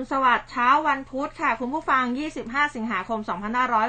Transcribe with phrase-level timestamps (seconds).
[0.00, 2.04] อรุณสวัสดิ์เช้าวันพุธค่ะ คุณผู้ฟัง
[2.40, 3.20] 25 สิงหาคม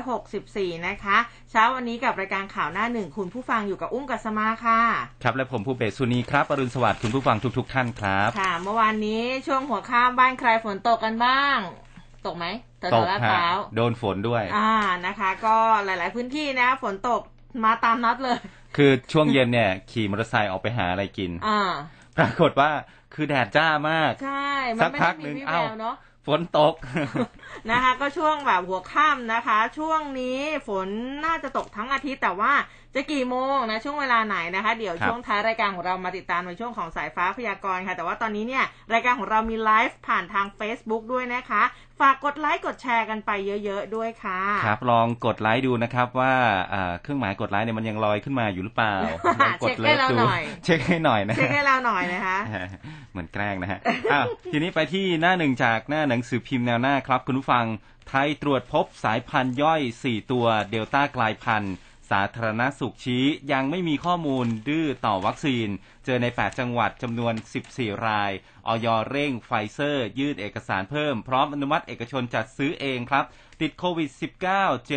[0.08, 1.18] 2564 นะคะ
[1.52, 4.82] เช้าวันนี้กับรายการข่าวหน้าหนึ่งคุณผู้ฟังอยู่กับอุ้มกัสมาค่ะ
[5.24, 11.58] ครับ และผมภูเบศสุนีครับอรุณสวัสดิ์คุณผู้ฟังทุกๆท่านครับ ค่ะ เมื่อวานนี้ช่วงหัวข้ามบ้านใครฝนตกกันบ้าง
[12.26, 12.46] ตกไหม
[12.80, 14.74] แถตวกๆลาดฮะพร้าวโดนฝนด้วย อ่า
[15.06, 15.56] นะคะ ก็
[15.86, 17.22] หลาย ๆ พื้นที่นะ ฝนตก
[17.66, 18.38] มาตามนัดเลย
[18.78, 21.72] คือช่วงเย็นเนี่ย ขี่มอเตอร์ไซค์ออกไปหาอะไรกิน อ่า
[22.18, 22.72] ปรากฏว่า
[23.14, 24.48] คือแดดจ้ามาก ใช่
[24.78, 25.96] มัสันกไม่พัได้กมีหนึ่งวิแวเอ้าวเนาะ
[26.28, 26.74] ฝนตก
[27.72, 30.88] นะคะ ก็ช่วงแบบหัวค่ำนะคะ ช่วงนี้ฝน
[31.26, 32.54] น่าจะตกทั้งอาทิตย์แต่ว่า
[32.96, 41.64] จะกี่โมงนะช่วงเวลาไหนนะคะ เดี๋ยวครับช่วงท้ายรายการของเรามาติดตามในช่วงของสายฟ้าพยากรณ์ค่ะ แต่ว่าตอนนี้เนี่ยรายการของเรามีไลฟ์ผ่านทาง Facebook ด้วยนะคะ
[42.02, 43.32] ฝากกดไลค์กดแชร์กันไป
[43.66, 46.34] เยอะๆด้วยค่ะครับลองกดไลค์ดูนะครับว่า
[46.74, 48.94] อ่าเครื่องหมายกดไลค์เนี่ยมันยังลอยขึ้นมาอยู่หรือเปล่า
[49.42, 52.38] ลองกดเช็คให้เราดูหน่อยเช็คให้หน่อยนะเช็คให้เราหน่อยนะคะ
[53.12, 53.80] เหมือนแกล้งนะฮะ
[54.12, 57.70] อ้าวทีนี้ไปที่หน้าหนึ่งจากหน้าหนังสือพิมพ์แนวหน้าครับคุณผู้ฟัง
[58.10, 61.74] ไทยตรวจพบสายพันธุ์ย่อย 4 ตัวเดลต้ากลายพันธุ์
[62.12, 65.68] สาธารณสุขชี้ยังไม่มีข้อมูลดื้อต่อวัคซีน
[66.06, 67.34] เจอใน 8 จังหวัดจำนวน
[67.70, 68.32] 14 ราย
[68.68, 73.26] อย.เร่งไฟเซอร์ ยื่นเอกสารเพิ่ม พร้อมอนุมัติเอกชนจัดซื้อเองครับ
[73.62, 74.90] ติดโควิด -19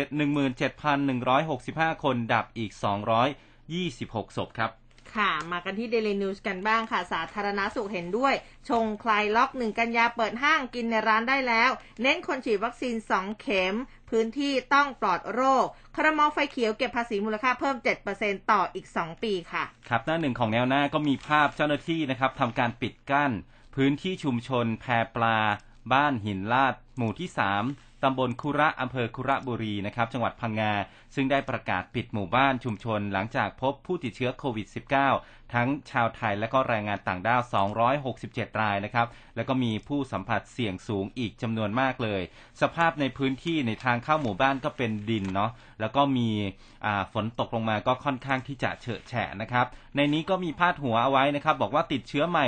[1.95, 2.71] 717,165 คนดับอีก
[3.53, 4.71] 226 ศพครับ
[5.17, 8.33] ค่ะ มากันที่ Daily News กันบ้างค่ะ สาธารณสุขเห็นด้วย
[8.69, 11.69] ชงคลายล็อกหนึ่งกันยาเปิดห้างกินในร้านได้แล้ว
[12.01, 13.75] เน้นคนฉีดวัคซีน 2 เข็ม
[14.09, 17.75] พื้นที่ต้องปลอดโรค ครม.ไฟเขียวเก็บภาษีมูลค่าเพิ่ม
[18.13, 23.31] 7%ต่ออีก 2 ปีค่ะ ครับ หน้าหนึ่งของแนวหน้าก็มีภาพเจ้าหน้าที่นะครับทำการปิดกั้น
[23.75, 25.39] พื้นที่ชุมชนแพปลา
[25.93, 27.29] บ้านหินลาด หมู่ที่
[27.61, 30.73] 3 ตำบลคุระอำเภอคุระบุรีนะครับจังหวัดพังงา
[31.15, 34.67] ซึ่งได้ประกาศปิดหมู่บ้านชุมชนหลังจากพบผู้ติดเชื้อโควิด
[35.09, 37.41] -19 ทั้งชาวไทยและก็แรงงานต่างด้าว
[38.01, 42.21] 267 รายนะครับแล้วก็มีผู้สัมผัสเสี่ยงสูงอีกจำนวนมากเลย
[42.61, 46.29] สภาพในพื้นที่ในทางเข้าหมู่บ้านก็เป็นดินเนาะแล้วก็มี
[47.13, 49.65] ฝนตกลงมาก็ค่อนข้างที่จะเฉอะแฉะนะครับ
[49.95, 52.45] ในนี้ก็มีพาดหัวเอาไว้นะครับบอกว่าติดเชื้อใหม่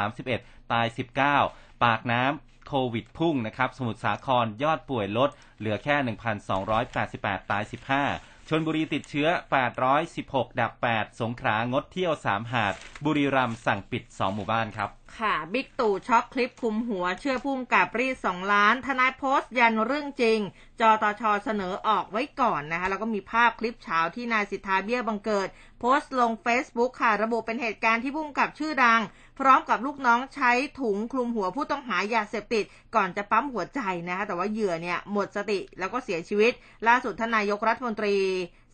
[0.00, 0.86] 1,731 ตาย
[1.34, 5.96] 19 ปากน้ำ โควิดพุ่งนะครับสมุทรสาครยอดป่วยลด เหลือแค่
[6.72, 9.28] 1,288 ตาย 15ชนบุรีติดเชื้อ
[9.94, 12.74] 816 ดับ 8 สงขลางดเที่ยว 3 หาด
[13.04, 20.40] บุรีรัมย์สั่งปิด 2 หมู่บ้านครับ ค่ะ บิ๊กตู่ช็อกคลิปคุมหัว เชื่อพุ่มกับรีดสองล้าน ทนายโพสต์ยันเรื่องจริง
[20.80, 25.48] จอตชเสนอออกไว้ก่อนนะคะ แล้วก็มีภาพคลิปเช้าที่นายสิทธาเบี้ยบังเกิด
[25.80, 29.00] โพสต์ลง Facebook ค่ะ ระบุเป็นเหตุการณ์ที่พุ่มกับชื่อดัง
[29.38, 36.52] พร้อมกับลูกน้องใช้ถุงคลุมหัวผู้ต้องหายาเสพติด ก่อนจะปั๊มหัวใจนะคะแต่ว่าเหยื่อเนี่ยหมดสติแล้วก็เสียชีวิต
[36.88, 38.16] ล่าสุดทานนายกรัฐมนตรี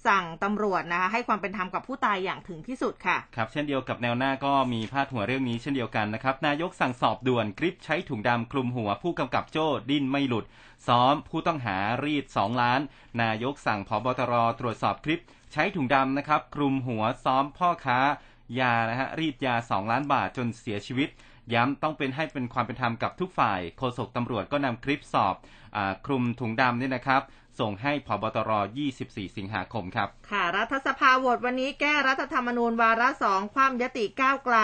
[0.07, 10.45] สั่งตำรวจนะคะให้ความเป็นธรรมกับผู้ตายอย่างถึงที่สุดค่ะครับเช่นเดียวกับแนวหน้าก็มีพาดหัวเรื่องนี้เช่นเดียวกันนะครับนายกสั่งสอบด่วนคลิปใช้ถุงดำคลุมหัวผู้กำกับโจ้ดิ้นไม่หลุด
[10.87, 12.81] ซ้อมผู้ต้องหารีด 2 ล้าน
[13.23, 17.99] นายกสั่งพบตรตรวจสอบคลิป ใช้ถุงดำนะครับคลุมหัวซ้อมพ่อค้า
[18.59, 21.09] ยานะฮะรีดยา 2 ล้านบาทจนเสียชีวิต
[21.55, 25.35] ย้ำต้องเป็นให้เป็นความเป็นธรรมกับทุกฝ่าย โฆษกตำรวจก็นำคลิปสอบ
[25.77, 27.23] อคลุมถุงดำเนี่ยนะครับ
[27.61, 28.51] ส่งให้พบตร
[28.95, 34.59] 24 สิงหาคมครับ ค่ะ รัฐสภาโหวตวันนี้แก้รัฐธรรมนูญวาระสองความยติก้าวไกล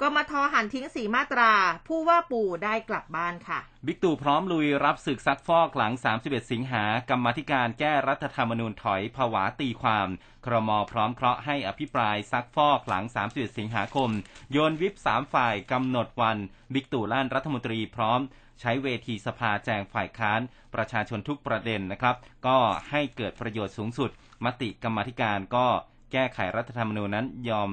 [0.00, 1.52] ก็มาทอหันทิ้งสีมาตรา
[1.88, 5.92] ผู้ว่าปูได้กลับบ้านค่ะ บิ๊กตู่พร้อมลุยรับศึกซักฟอกหลัง
[6.22, 10.08] 31 สิงหากรรมาธิการแก้รัฐธรรมนูญถอยผวาตีความ
[10.46, 14.10] ครมพร้อมเคราะห์ให้อภิปรายซักฟอกหลัง 31 สิงหาคม
[14.52, 16.38] โยนวิปสามฝ่ายกำหนดวัน
[16.72, 18.20] บิ๊กตู่ลั่นรัฐมนตรีพร้อม
[18.62, 20.40] ใช้เวทีสภาแจงฝ่ายค้าน
[20.74, 22.58] ประชาชนทุกประเด็นนะครับ ก็
[22.90, 24.10] ให้เกิดประโยชน์สูงสุด
[24.44, 25.66] มติกรรมาธิการก็
[26.12, 27.70] แก้ไขรัฐธรรมนูญนั้นยอม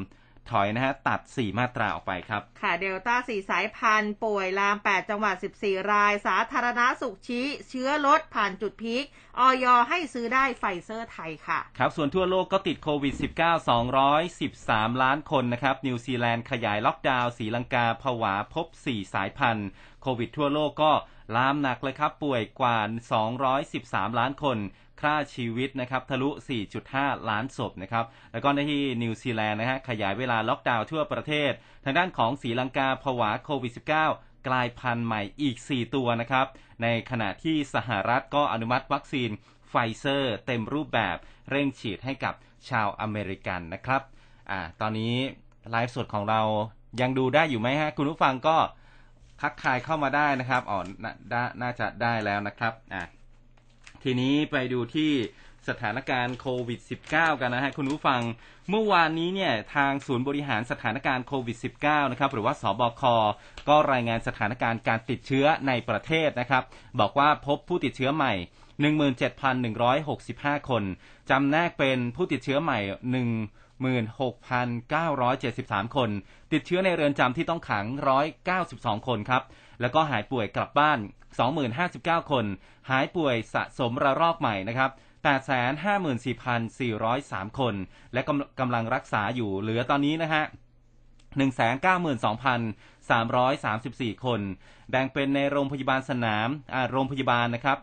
[0.55, 9.05] ถอยนะฮะตัด 4 มาตราออกไปครับ ค่ะเดลต้าสี่สายพันธุ์ป่วยลาม 8 จังหวัด 14 ราย สาธารณสุขชี้ เชื้อลดผ่านจุดพีค
[9.39, 13.21] อย.ให้ซื้อได้ไฟเซอร์ไทยค่ะ ครับส่วนทั่วโลกก็ติดโควิด -19
[14.09, 19.69] 213 ล้านคนนะครับ นิวซีแลนด์ขยายล็อกดาวน์ศรีลังกาผวาพบ 4 สายพันธุ์
[20.01, 20.91] โควิดทั่วโลกก็
[21.35, 22.77] ลามหนักเลยครับ ป่วยกว่า
[23.49, 24.57] 213 ล้านคน
[25.01, 26.29] คร่าชีวิตนะครับทะลุ
[26.79, 31.51] 4.5 ล้านศพนะครับ แล้วก็ในที่นิวซีแลนด์นะฮะขยายเวลาล็อกดาวน์ทั่วประเทศ
[31.83, 36.47] ทางด้านของศรีลังกาผวาโควิด -19 กลายพันธุ์ใหม่อีก 4 ตัวนะครับ
[36.81, 39.29] ในขณะที่สหรัฐก็อนุมัติวัคซีน
[39.69, 41.17] ไฟเซอร์เต็มรูปแบบ
[41.49, 42.33] เร่งฉีดให้กับ
[42.69, 44.01] ชาวอเมริกันนะครับ
[44.51, 45.15] อ่า ตอนนี้
[45.71, 46.41] ไลฟ์สดของเรา
[47.01, 48.57] ยังดูได้อยู่ไหมฮะ คุณผู้ฟังก็
[49.41, 50.79] ทักทายเข้ามาได้นะครับอ๋อ
[51.33, 53.03] นาน่าจะได้แล้วนะครับอะ
[54.03, 55.11] ทีนี้ไปดูที่
[55.69, 56.79] สถานการณ์โควิด
[57.11, 58.21] -19 กันนะฮะคุณผู้ฟัง
[58.69, 63.03] เมื่อวานนี้เนี่ยทางศูนย์บริหารสถานการณ์โควิด -19 นะครับหรือว่าสบค
[63.69, 66.63] ก็รายงานสถานการณ์การติดเชื้อในประเทศนะครับ
[66.99, 68.33] บอกว่าพบผู้ติดเชื้อใหม่
[69.51, 70.83] 17,165 คน
[71.29, 72.79] จำแนกเป็นผู้ติดเชื้อใหม่
[73.27, 76.09] 1 16,973 คน
[76.51, 77.85] ติดเชื้อในเรือนจำที่ต้องขัง
[78.45, 79.43] 192 คนครับ
[79.81, 80.99] แล้วก็หายป่วยกลับบ้าน
[81.65, 82.45] 2059 คน
[82.89, 84.91] หายป่วยสะสมระลอกใหม่นะครับ
[85.29, 87.75] 854,403 คน
[88.13, 90.43] และกำกำลังรักษาอยู่เหลือตอนนี้นะฮะ
[91.29, 94.41] 192,334 คน
[94.89, 96.47] แบ่งเป็นในโรงพยาบาลสนาม
[96.91, 97.77] โรงพยาบาลนะครับ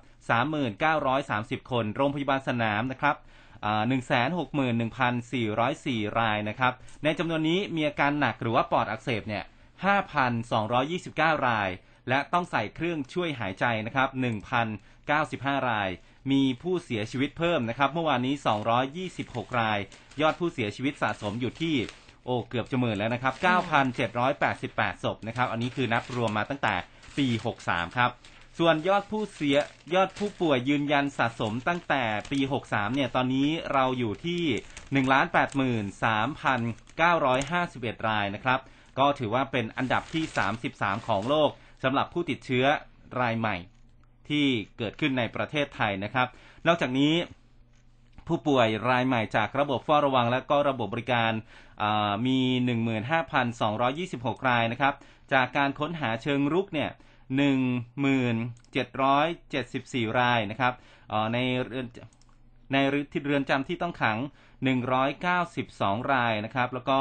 [0.83, 3.17] 3,930 คน โรงพยาบาลสนามนะครับ
[3.67, 6.73] 161,404 รายนะครับ
[7.05, 9.45] ในจำนวนนี้มีอาการหนักหรือว่าปอดอักเสบเนี่ย
[10.65, 11.71] 5,229 ราย
[12.09, 14.09] และต้องใส่เครื่องช่วยหายใจนะครับ
[14.89, 15.91] 1,095 ราย
[16.31, 18.35] มีผู้เสียชีวิตเพิ่มนะครับ เมื่อวานนี้
[18.97, 19.79] 226 ราย
[20.21, 21.75] ยอดผู้เสียชีวิตสะสมอยู่ที่
[22.25, 23.35] โอ้เกือบจะหมื่นแล้วนะครับ
[24.19, 26.75] 9,788 ศพนะครับ อันนี้คือนับรวมมาตั้งแต่
[27.19, 27.27] ปี
[27.63, 28.11] 63 ครับ
[28.59, 29.59] ส่วนยอดผู้เสีย
[29.95, 34.43] ยอดผู้ป่วยยืนยันสะสมตั้งแต่ปี 63 เนี่ย ตอนนี้เราอยู่ที่
[37.97, 38.61] 1,83,951 รายนะครับ
[38.99, 40.25] ก็ถือว่าเป็นอันดับที่
[40.67, 41.51] 33 ของโลก
[41.85, 42.65] สำหรับผู้ติดเชื้อ
[43.21, 43.57] รายใหม่
[44.29, 44.47] ที่
[44.79, 46.29] เกิดขึ้นในประเทศไทยนะครับ
[46.67, 47.15] นอกจากนี้
[48.27, 51.33] ผู้ป่วยรายใหม่จากระบบเฝ้าระวัง และก็ระบบบริการ
[52.27, 52.39] มี
[53.65, 54.95] 15,226 รายนะครับ
[55.33, 56.91] จากการค้นหาเชิงรุกเนี่ย
[57.35, 60.75] 1774 รายนะครับ
[61.33, 61.87] ในเรือน
[62.73, 64.19] ในเรือนจำที่ต้องขัง
[65.35, 67.01] 192 รายนะครับแล้วก็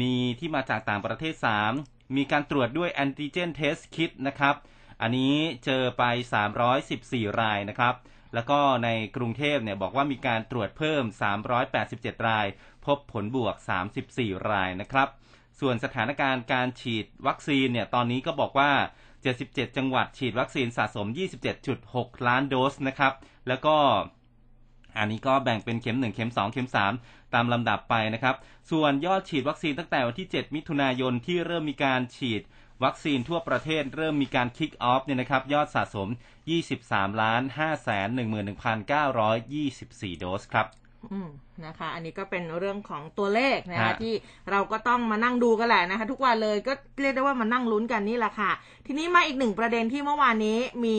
[0.00, 1.34] มีที่มาจากต่างประเทศ
[1.74, 4.54] 3 มีการตรวจด้วยแอนติเจนเทสคิดนะครับ
[5.02, 5.34] อันนี้
[5.64, 6.02] เจอไป
[6.72, 7.94] 314 รายนะครับ
[8.34, 11.04] แล้วก็ในกรุงเทพเนี่ยบอกว่ามีการตรวจเพิ่ม
[11.66, 12.46] 387 ราย
[12.86, 13.54] พบผลบวก
[14.00, 15.08] 34 รายนะครับ
[15.60, 18.70] ส่วนสถานการณ์การฉีดวัคซีนเนี่ยตอนนี้ก็บอกว่า
[19.26, 21.06] 77 จังหวัดฉีดวัคซีนสะสม
[21.66, 23.12] 27.6 ล้านโดสนะครับ
[23.48, 23.76] แล้วก็
[24.96, 26.68] อันนี้ก็แบ่งเป็นเข็ม 1 เข็ม 2 เข็ม
[27.00, 28.36] 3 ตามลำดับไปนะครับ
[28.70, 32.42] ส่วนยอดฉีดวัคซีนตั้งแต่วันที่ 7 มิถุนายนที่เริ่มมีการฉีด
[32.84, 36.08] วัคซีนทั่วประเทศเริ่มมีการคิกออฟเนี่ยนะครับ ยอดสะสม
[36.64, 38.08] 23 ล้าน5แสน
[38.74, 40.66] 11,924 โดสครับ
[41.66, 44.14] นะคะ อันนี้ก็เป็นเรื่องของตัวเลขนะคะ ที่
[44.50, 48.50] เราก็ต้องมานั่งดูกันแหละนะคะ ทุกวันเลยก็เรียกได้ว่ามานั่งลุ้นกันนี่แหละค่ะ
[48.86, 50.98] ทีนี้มาอีกหนึ่งประเด็นที่เมื่อวานนี้มี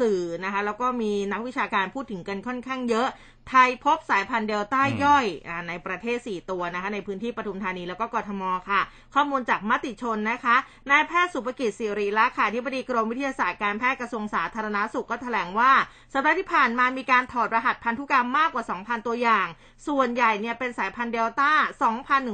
[0.00, 3.08] สื่อนะคะ แล้วก็มีนักวิชาการพูดถึงกันค่อนข้างเยอะ
[3.50, 8.80] ไทยพบสายพันธุ์เดลต้าย่อยอในประเทศ 4 ตัวนะคะ ในพื้นที่ปทุมธานีแล้วก็กทมค่ะ
[9.14, 10.56] ข้อมูลจากมติชนนะคะ
[10.90, 15.72] นายแพทย์สุภกิจสิริลักษ์ค่ะที่ปดีกรมวิทยาศาสตร์การแพทย์กระทรวงสาธารณาสุขก็แถลงว่า
[16.12, 19.46] สัปดาห์ที่ผ่านมามีการถอดรหัสพันธุกรรมมากกว่า 2,000 ตัวอย่าง
[19.86, 21.52] ส่วนใหญ่เนี่ยเป็นสายพันธุ์เดลต้า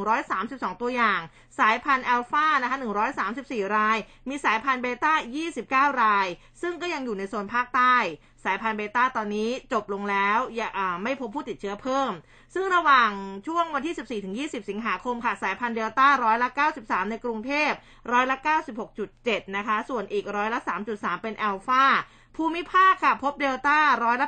[0.01, 1.21] 2,132 ตัวอย่าง
[1.59, 2.79] สายพันธุ์อัลฟานะคะ
[3.27, 3.99] 134 ราย
[4.29, 6.27] มีสายพันธุ์เบต้า 29 ราย
[6.63, 7.97] ซึ่งก็ยังอยู่ในโซนภาคใต้
[8.45, 10.69] สายพันธุ์เบต้าตอนนี้จบลงแล้วอย่า
[11.03, 12.11] ไม่พบผู้ติดเชื้อเพิ่ม
[12.55, 13.11] ซึ่งระหว่าง
[13.47, 16.49] ช่วงวันที่ 14 ถึง 20 สิงหาคมค่ะ สายพันธุ์เดลต้าร้อยละ
[16.81, 17.73] 93 ในกรุงเทพ
[18.13, 18.37] ร้อยละ
[18.97, 20.61] 96.7 นะคะ ส่วนอีกร้อยละ
[20.93, 21.85] 3.3 เป็นอัลฟา
[22.37, 24.27] ภูมิภาคค่ะพบเดลต้าร้อยละ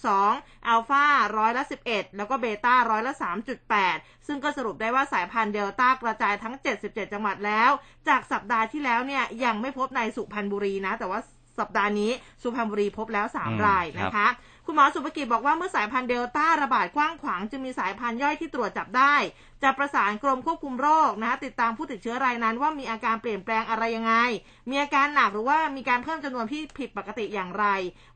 [0.00, 1.04] 85.2 อัลฟา
[1.38, 3.12] ร้อยละ 11 แล้วก็เบต้าร้อยละ
[3.70, 7.70] 3.8 ซึ่งก็สรุปได้ว่าสายพันธุ์เดลต้ากระจายทั้ง 77 จังหวัดแล้ว
[8.08, 11.20] จากสัปดาห์ที่แล้วเนี่ยยังไม่พบในสุพรรณบุรีนะ แต่ว่า
[11.60, 12.10] สัปดาห์นี้
[12.42, 14.28] สุพรรณบุรีพบแล้ว 3 รายนะคะ
[14.66, 19.14] คุณหมอสุภกิจบอกว่าเมื่อสายพันธุ์เดลต้าระบาดกว้างขวางจึงมีสายพันธุ์ย่อยที่ตรวจจับได้
[19.62, 24.14] จะประสานกรมควบคุมโรคนะคะติดตามผู้ติดเชื้อรายนั้น ว่ามีอาการเปลี่ยนแปลงอะไรยังไง
[24.70, 27.64] มีอาการหนักหรือว่ามีการเพิ่มจำนวนที่ผิดปกติอย่างไร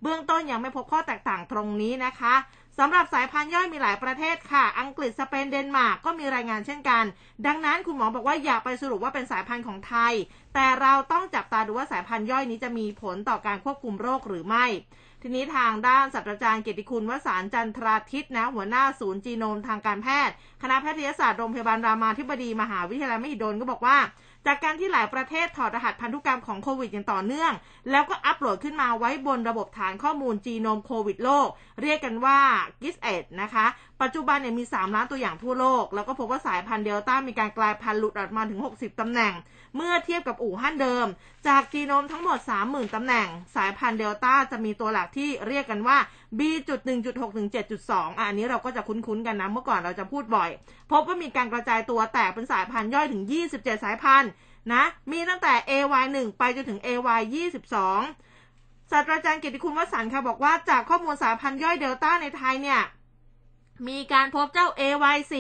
[0.03, 2.35] เบื้องต้นยังไม่พบข้อแตกต่างตรงนี้นะคะ
[2.79, 7.05] สำหรับสายพันธุ์ย่อยมีหลายประเทศค่ะ อังกฤษ สเปน เดนมาร์กก็มีรายงานเช่นกัน
[7.47, 10.13] ดังนั้นคุณหมอบอกว่าอย่าไปสรุปว่าเป็นสายพันธุ์ของไทย
[10.55, 14.67] แต่เราต้องจับตาดูว่าสายพันธุ์ย่อยนี้จะมีผลต่อการควบคุมโรคหรือไม่
[15.23, 23.99] ทีนี้ทางด้านศาสตราจารย์เกียรติคุณวสารจันทราทิตนะหัวหน้าศูนย์จีโนมทางการแพทย์ คณะแพทยศาสตร์โรงพยาบาลรามาธิบดีมหาวิทยาลัยมหิดลก็บอกว่า
[24.47, 27.53] จากการที่หลายประเทศถอดรหัสพันธุกรรมของโควิดอย่างต่อเนื่อง
[27.91, 31.49] แล้วก็อัปโหลดขึ้นมาไว้บนระบบฐานข้อมูลจีโนมโควิดโลก
[31.83, 32.39] เรียกกันว่า
[32.83, 33.67] GIS-1 นะคะ
[34.03, 39.33] ปัจจุบันเนี่ยมี 3 ล้านตัวอย่างทั่วโลก แล้วก็พบว่าสายพันธุ์เดลต้ามีการกลายพันธุ์หลุดออกมาถึง 60 ตำแหน่ง
[39.77, 41.07] เมื่อเทียบกับอู่ฮั่นเดิม
[41.49, 45.99] จากจีโนมทั้งหมด 30,000 ตำแหน่ง สายพันธุ์เดลต้าจะมีตัวหลักที่เรียกกันว่า
[46.39, 47.49] B.1.6 ถึง
[47.85, 50.51] 7.2 อันนี้เราก็จะคุ้นๆกันนะ เมื่อก่อนเราจะพูดบ่อย
[50.91, 53.23] พบว่ามีการกระจายตัวแตกเป็นสายพันธุ์ย่อยถึง
[53.55, 54.31] 27 สายพันธุ์
[54.73, 57.77] นะ มีตั้งแต่ AY1 ไปจนถึง AY22
[58.91, 62.81] ศาสตราจารย์เกียรติคุณวสันต์ค่ะบอกว่าจากข้อมูลสายพันธุ์ย่อยเดลต้าในไทยเนี่ย
[63.89, 65.35] มีการพบเจ้า AY4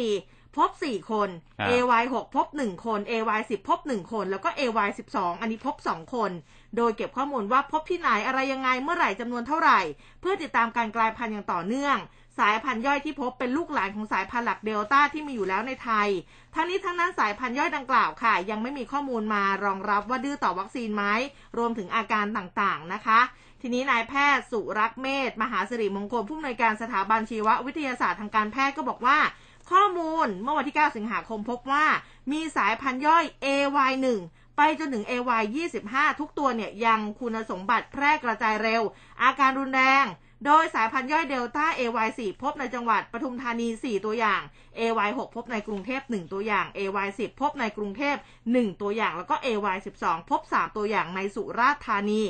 [0.56, 6.30] พบ4คนครับ AY6 พบ1คน AY10 พบ1คน แล้วก็ AY12 อันนี้พบ2คน
[6.76, 9.80] โดยเก็บข้อมูลว่าพบที่ไหนอะไรยังไงเมื่อไหร่จำนวนเท่าไหร่
[10.20, 11.96] เพื่อติดตามการกลายพันธุ์อย่างต่อเนื่อง
[12.38, 16.08] สายพันธุ์ย่อยที่พบเป็นลูกหลานของสายพันธุ์หลักเดลต้าที่มีอยู่แล้วในไทย
[16.54, 21.04] ทั้งนี้ทั้งนั้นสายพันธุ์ย่อยดังกล่าวค่ะ ยังไม่มีข้อมูลมารองรับว่าดื้อต่อวัคซีนไหม
[21.58, 23.20] รวมถึงอาการต่างๆนะคะ
[23.66, 29.18] ทีนี้นายแพทย์สุรักษ์เมธมหาสิริมงคลผู้อำนวยการสถาบันชีววิทยาศาสตร์ทางการแพทย์ก็บอกว่า
[29.70, 31.86] ข้อมูลเมื่อวันที่ 9 สิงหาคมพบว่า
[32.32, 34.06] มีสายพันธุ์ย่อย AY1
[34.56, 38.82] ไปจนถึง AY25 ทุกตัวเนี่ยยังคุณสมบัติแพร่กระจายเร็ว
[39.22, 40.06] อาการรุนแรง
[40.44, 44.40] โดยสายพันธุ์ย่อยเดลต้า AY4 พบในจังหวัดปทุมธานี 4 ตัวอย่าง
[44.78, 48.16] AY6 พบในกรุงเทพ 1 ตัวอย่าง AY10 พบในกรุงเทพ
[48.48, 52.22] 1 ตัวอย่าง แล้วก็ AY12 พบ 3 ตัวอย่างในสุราษฎร์ธานี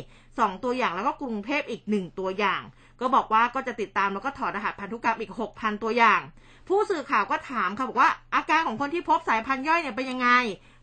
[0.43, 2.63] 2 ตัวอย่างแล้วก็กรุงเทพอีก 1 ตัวอย่าง
[3.01, 6.21] ก็บอกว่าก็จะติดตามแล้วก็ถอดรหัสพันธุกรรมอีก 6,000 ตัวอย่าง
[6.69, 10.29] ผู้สื่อข่าวก็ถามค่ะบอกว่าอาการของคนที่พบสายพันธุ์ย่อยเนี่ยเป็นยังไง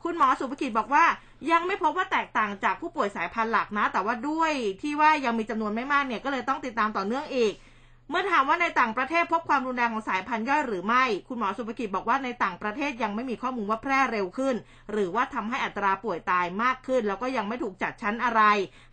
[0.04, 1.06] คุณหมอสุภกิจบอกว่า
[1.52, 7.54] ยังไม่พบว่าแตกต่างจากผู้ป่วยสายพันธุ์หลักนะ แต่ว่าด้วยที่ว่ายังมีจำนวนไม่มากเนี่ยก็เลยต้องติดตามต่อเนื่องอีก
[8.12, 14.56] เมื่อถามว่าในต่างประเทศพบความรุนแรงของสายพันธุ์ย่อยหรือไม่ คุณหมอสุภกิจบอกว่าในต่างประเทศยังไม่มีข้อมูลว่าแพร่เร็วขึ้น
[14.92, 18.42] หรือว่าทำให้อัตราป่วยตายมากขึ้น แล้วก็ยังไม่ถูกจัดชั้นอะไร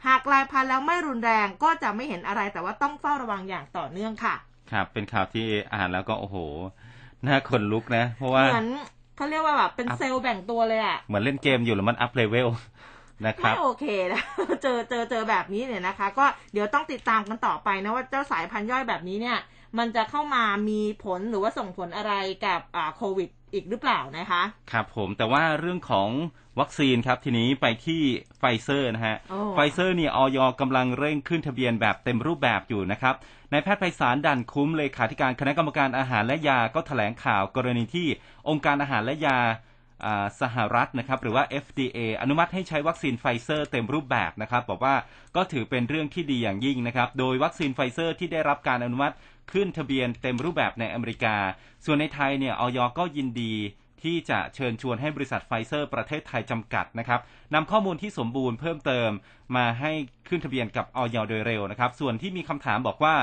[0.07, 4.35] หากกลายพันธุ์แล้วไม่รุนแรงก็จะไม่เห็นอะไร แต่ว่าต้องเฝ้าระวังอย่างต่อเนื่องค่ะ
[4.73, 6.37] ครับ เป็นข่าวที่อ่านแล้วก็โอ้โห
[7.27, 8.69] น่าขนลุกนะ เพราะว่าเหมือน
[9.17, 12.49] เขาเรียกว่าแบบเป็นเซลล์แบ่งตัวเลยอะเหมือนเล่นเกมอยู่แล้วมัน up level
[13.27, 14.23] นะครับ ไม่โอเคนะ
[14.63, 19.39] เจอเจอเจอแบบนี้เนี่ยนะคะ ก็เดี๋ยวต้องติดตามกันต่อไปนะว่าเจ้าสายพันธุ์ย่อยแบบนี้เนี่ย
[19.79, 22.13] มันจะเข้ามามีผลหรือว่าส่งผลอะไร
[22.45, 26.09] กับอ่าโควิดอีกหรือเปล่านะคะ ครับผมแต่ว่าเรื่องของ
[26.61, 28.03] วัคซีนครับทีนี้ไปที่
[28.39, 33.15] ไฟเซอร์นะฮะโอ้ไฟเซอร์เนี่ยอย.กำลังเร่งขึ้นทะเบียนแบบเต็มรูปแบบอยู่นะครับ
[33.53, 38.07] นายแพทย์ไพศาลดั่นคุ้มเลขาธิการคณะกรรมการอาหารและยาก็แถลงข่าวกรณีที่
[38.49, 39.68] องค์การอาหารและยาอ่า
[40.41, 44.95] สหรัฐนะครับหรือว่า FDA อนุมัติให้ใช้วัคซีนไฟเซอร์เต็มรูปแบบนะครับบอกว่า
[45.37, 49.15] ก็ถือเป็นเรื่องที่ดีอย่างยิ่งนะครับโดยวัคซีนไฟเซอร์ที่ได้รับการอนุมัติ
[49.53, 51.37] ขึ้นทะเบียนเต็มรูปแบบในอเมริกา
[51.85, 53.55] ส่วนในไทยเนี่ยอย.ก็ยินดี
[54.03, 57.21] ที่จะเชิญชวนให้บริษัทไฟเซอร์ประเทศไทยจำกัดนะครับ
[57.55, 59.11] นำข้อมูลที่สมบูรณ์เพิ่มเติม
[59.57, 59.93] มาให้
[60.29, 63.15] ขึ้นทะเบียนกับอย.โดยเร็วนะครับ ส่วนที่มีคำถามบอกว่า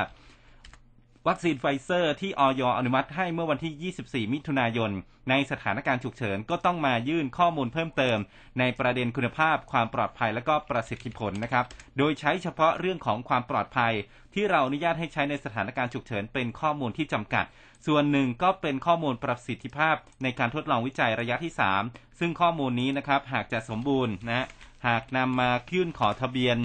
[1.30, 3.94] วัคซีนไฟเซอร์ที่อย.อนุมัติให้เมื่อวันที่
[4.28, 4.92] 24 มิถุนายน
[5.30, 8.18] ในสถานการณ์ฉุกเฉินก็ต้องมายื่นข้อมูลเพิ่มเติม
[8.60, 11.66] ในประเด็นคุณภาพ ความปลอดภัยและก็ประสิทธิผลนะครับ
[11.98, 13.94] โดยใช้เฉพาะเรื่องของความปลอดภัย
[14.34, 17.46] ที่เราอนุญาตให้ใช้ในสถานการณ์ฉุกเฉินเป็นข้อมูลที่จำกัด
[17.88, 21.54] ส่วนหนึ่งก็เป็นข้อมูลประสิทธิภาพ ในการทดลองวิจัยระยะที่
[21.86, 24.46] 3 ซึ่งข้อมูลนี้นะครับหากจะสมบูรณ์นะ
[24.88, 26.58] หากนำมายื่นขอทะเบียน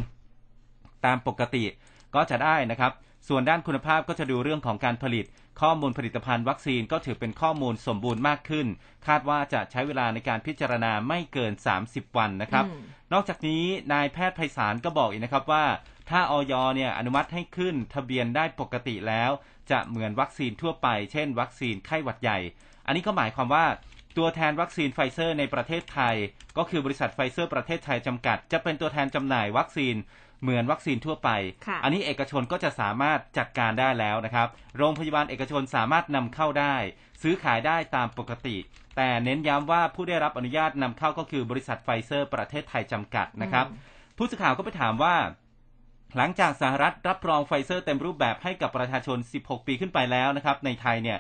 [1.05, 1.65] ตามปกติ
[2.15, 2.93] ก็จะได้นะครับ
[3.29, 5.25] ส่วนด้านคุณภาพก็จะดูเรื่องของการผลิต
[5.61, 8.67] ข้อมูลผลิตภัณฑ์วัคซีนก็ถือเป็นข้อมูลสมบูรณ์มากขึ้น
[9.07, 11.53] คาดว่าจะใช้เวลาในการพิจารณาไม่เกิน
[11.85, 15.65] 30 วันนะครับอืมนอกจากนี้นายแพทย์ไพศาลก็บอกอีกนะครับว่า
[16.11, 19.31] ถ้าออยเนี่ยอนุมัติให้ขึ้นทะเบียนได้ปกติแล้ว
[19.71, 22.39] จะเหมือนวัคซีนทั่วไป เช่น วัคซีนไข้หวัดใหญ่
[22.87, 23.67] อันนี้ก็หมายความว่า
[24.19, 26.15] ตัวแทนวัคซีนไฟเซอร์ในประเทศไทย
[26.57, 29.95] ก็คือบริษัทไฟเซอร์ประเทศไทยจำกัด จะเป็นตัวแทนจำหน่ายวัคซีน
[30.43, 31.31] เหมือนวัคซีนทั่วไป
[31.67, 36.75] ค่ะอันนี้เอกชนก็จะสามารถจัดการได้แล้วนะครับ โรงพยาบาลเอกชนสามารถนำเข้าได้
[37.23, 38.57] ซื้อขายได้ตามปกติ
[38.97, 43.67] แต่เน้นย้ำว่าผู้ได้รับอนุญาตนำเข้าก็คือบริษัทไฟเซอร์ ประเทศไทยจำกัดนะครับ
[44.17, 45.15] ผู้สื่อข่าวก็ไปถามว่า
[46.17, 51.19] หลังจากสหรัฐรับรองไฟเซอร์เต็มรูปแบบให้กับประชาชน 16 ปีขึ้นไปแล้วนะครับ ในไทยเนี่ย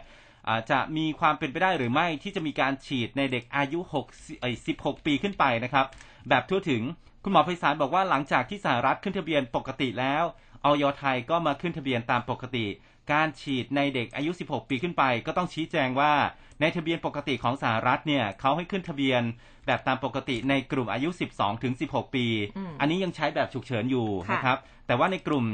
[0.48, 5.86] อ่าจะมีความเป็นไปได้หรือไม่ที่จะมีการฉีดในเด็กอายุ6เอ้ย16 ปีขึ้นไปนะครับ
[6.28, 6.82] แบบทั่วถึง
[7.24, 10.24] คุณหมอไพศาลบอกว่าหลังจากที่สหรัฐขึ้นทะเบียนปกติแล้ว
[10.64, 12.66] ออยไทยก็มาขึ้นทะเบียนตามปกติ
[13.12, 16.12] การฉีดในเด็กอายุ 16 ปีขึ้นไป ก็ต้องชี้แจงว่า
[16.60, 19.22] ในทะเบียนปกติของสหรัฐเนี่ยเขาให้ขึ้นทะเบียน
[19.66, 25.44] แบบตามปกติในกลุ่มอายุ 12 ถึง 16 ปีอืมอันนี้ยังใช้แบบฉุกเฉินอยู่ค่ะนะครับ แต่ว่าในกลุ่ม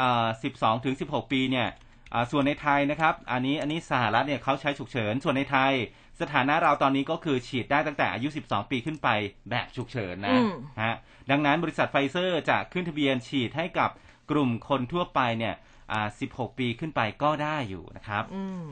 [0.00, 1.68] อ่า12 ถึง 16 ปีเนี่ย
[2.12, 5.72] อ่าส่วนในไทยนะครับ อันนี้อันนี้สหรัฐเนี่ยเขาใช้ฉุกเฉิน ส่วนในไทย
[6.20, 9.08] สถานะเราตอนนี้ก็คือฉีดได้ตั้งแต่อายุ 12 ปีขึ้นไป
[9.50, 10.94] แบบฉุกเฉินนะอืมฮะ
[11.30, 13.90] ดังนั้นบริษัทไฟเซอร์จะขึ้นทะเบียนฉีดให้กับ
[14.30, 15.56] กลุ่มคนทั่วไปเนี่ย
[15.92, 18.64] อ่า16 ปีขึ้นไปก็ได้อยู่นะครับ อืม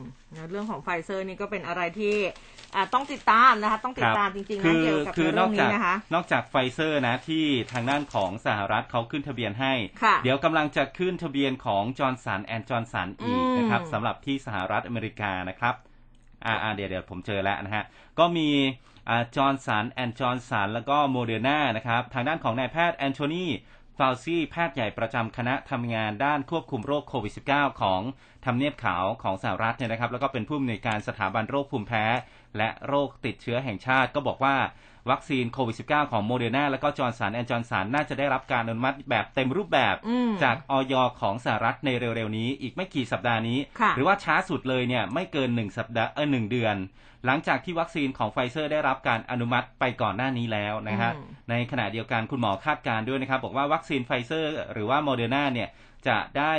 [0.49, 2.15] เรื่องของไฟเซอร์นี่ก็เป็นอะไรที่
[2.75, 9.73] อ่าต้องติดตามนะคะ ต้องติดตามจริงๆนะเกี่ยวกับเรื่องจานี้นะคะ คือ คือนอกจาก นอกจากไฟเซอร์นะที่ทางด้านของสหรัฐเขาขึ้นทะเบียนให้
[10.03, 15.75] ค่ะเดี๋ยวกำลังจะขึ้นทะเบียนของจอร์นสันแอนจอร์นสันอีกอืมนะครับสำหรับที่สหรัฐอเมริกานะครับ
[16.45, 17.83] อ่าอ่าเดี๋ยวเดี๋ยวผมเจอแล้วนะฮะ
[18.19, 18.49] ก็มี
[19.35, 23.45] จอร์นสันแอนจอร์นสันแล้วก็โมเดอร์นานะครับ ทางด้านของนายแพทย์แอนโทนี
[23.97, 28.01] ฟาวซี่แพทย์ใหญ่ประจำคณะทำงานด้านควบคุมโรคโควิด -19 ของ
[28.45, 32.05] ทำเนียบขาวของสหรัฐเนี่ยนะครับ แล้วก็เป็นผู้อำนวยการสถาบันโรคภูมิแพ้
[32.57, 34.55] และโรคติดเชื้อแห่งชาติก็บอกว่า
[35.11, 39.95] วัคซีนโควิด -19 ของโมเดอร์นาและก็จอร์นสันแอนจอร์นสันน่าจะได้รับการอนุมัติแบบเต็มรูปแบบ
[40.43, 43.59] จากอย.ของสหรัฐในเร็วๆนี้ อีกไม่กี่สัปดาห์นี้
[43.95, 46.77] หรือว่าช้าสุดเลยเนี่ยไม่เกิน1สัปดาห์เอ้ยเดือน
[47.25, 51.11] หลังจากที่วัคซีนของไฟเซอร์ได้รับการอนุมัติไปก่อนหน้านี้แล้วนะฮะ
[51.49, 55.69] ในขณะเดียวกันคุณหมอคาดการณ์ด้วยนะครับ บอกว่าวัคซีนไฟเซอร์ หรือว่าโมเดอร์นาเนี่ย
[56.07, 56.53] จะได้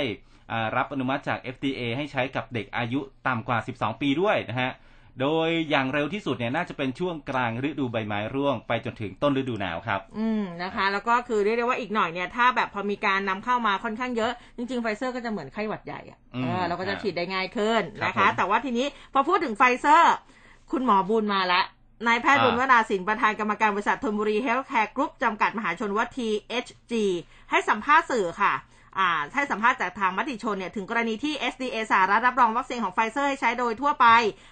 [0.77, 4.71] รับอนุมัติจาก FDA ให้ใช้กับเด็กอายุต่ำกว่า 12 ปีด้วยนะฮะ
[5.21, 20.13] โดยอย่างเร็วที่สุดเนี่ยน่าจะเป็นช่วงกลางฤดูใบไม้ร่วง ไปจนถึงต้นฤดูหนาวครับ อืมนะคะ แล้วก็คือเรียกได้ว่าอีกหน่อยเนี่ยถ้าแบบพอมีการนำเข้ามาค่อนข้างเยอะจริงๆไฟเซอร์ก็จะเหมือนไข้หวัดใหญ่อะเออเราก็จะฉีดได้ง่ายขึ้นนะคะ แต่ว่าทีนี้พอพูดถึงไฟเซอร์
[20.71, 21.61] คุณหมอบุญมาละ
[22.07, 26.93] นายแพทย์บุญวนาสินประธานกรรมการบริษัทธนบุรีเฮลท์แคร์กรุ๊ปจำกัดมหาชนว่า THG
[27.49, 28.53] ให้สัมภาษณ์สื่อค่ะ
[29.33, 34.07] ให้สัมภาษณ์จากทางมติชนเนี่ยถึงกรณีที่ FDA สหรัฐรับรองวัคซีนของไฟเซอร์ให้ใช้โดยทั่วไป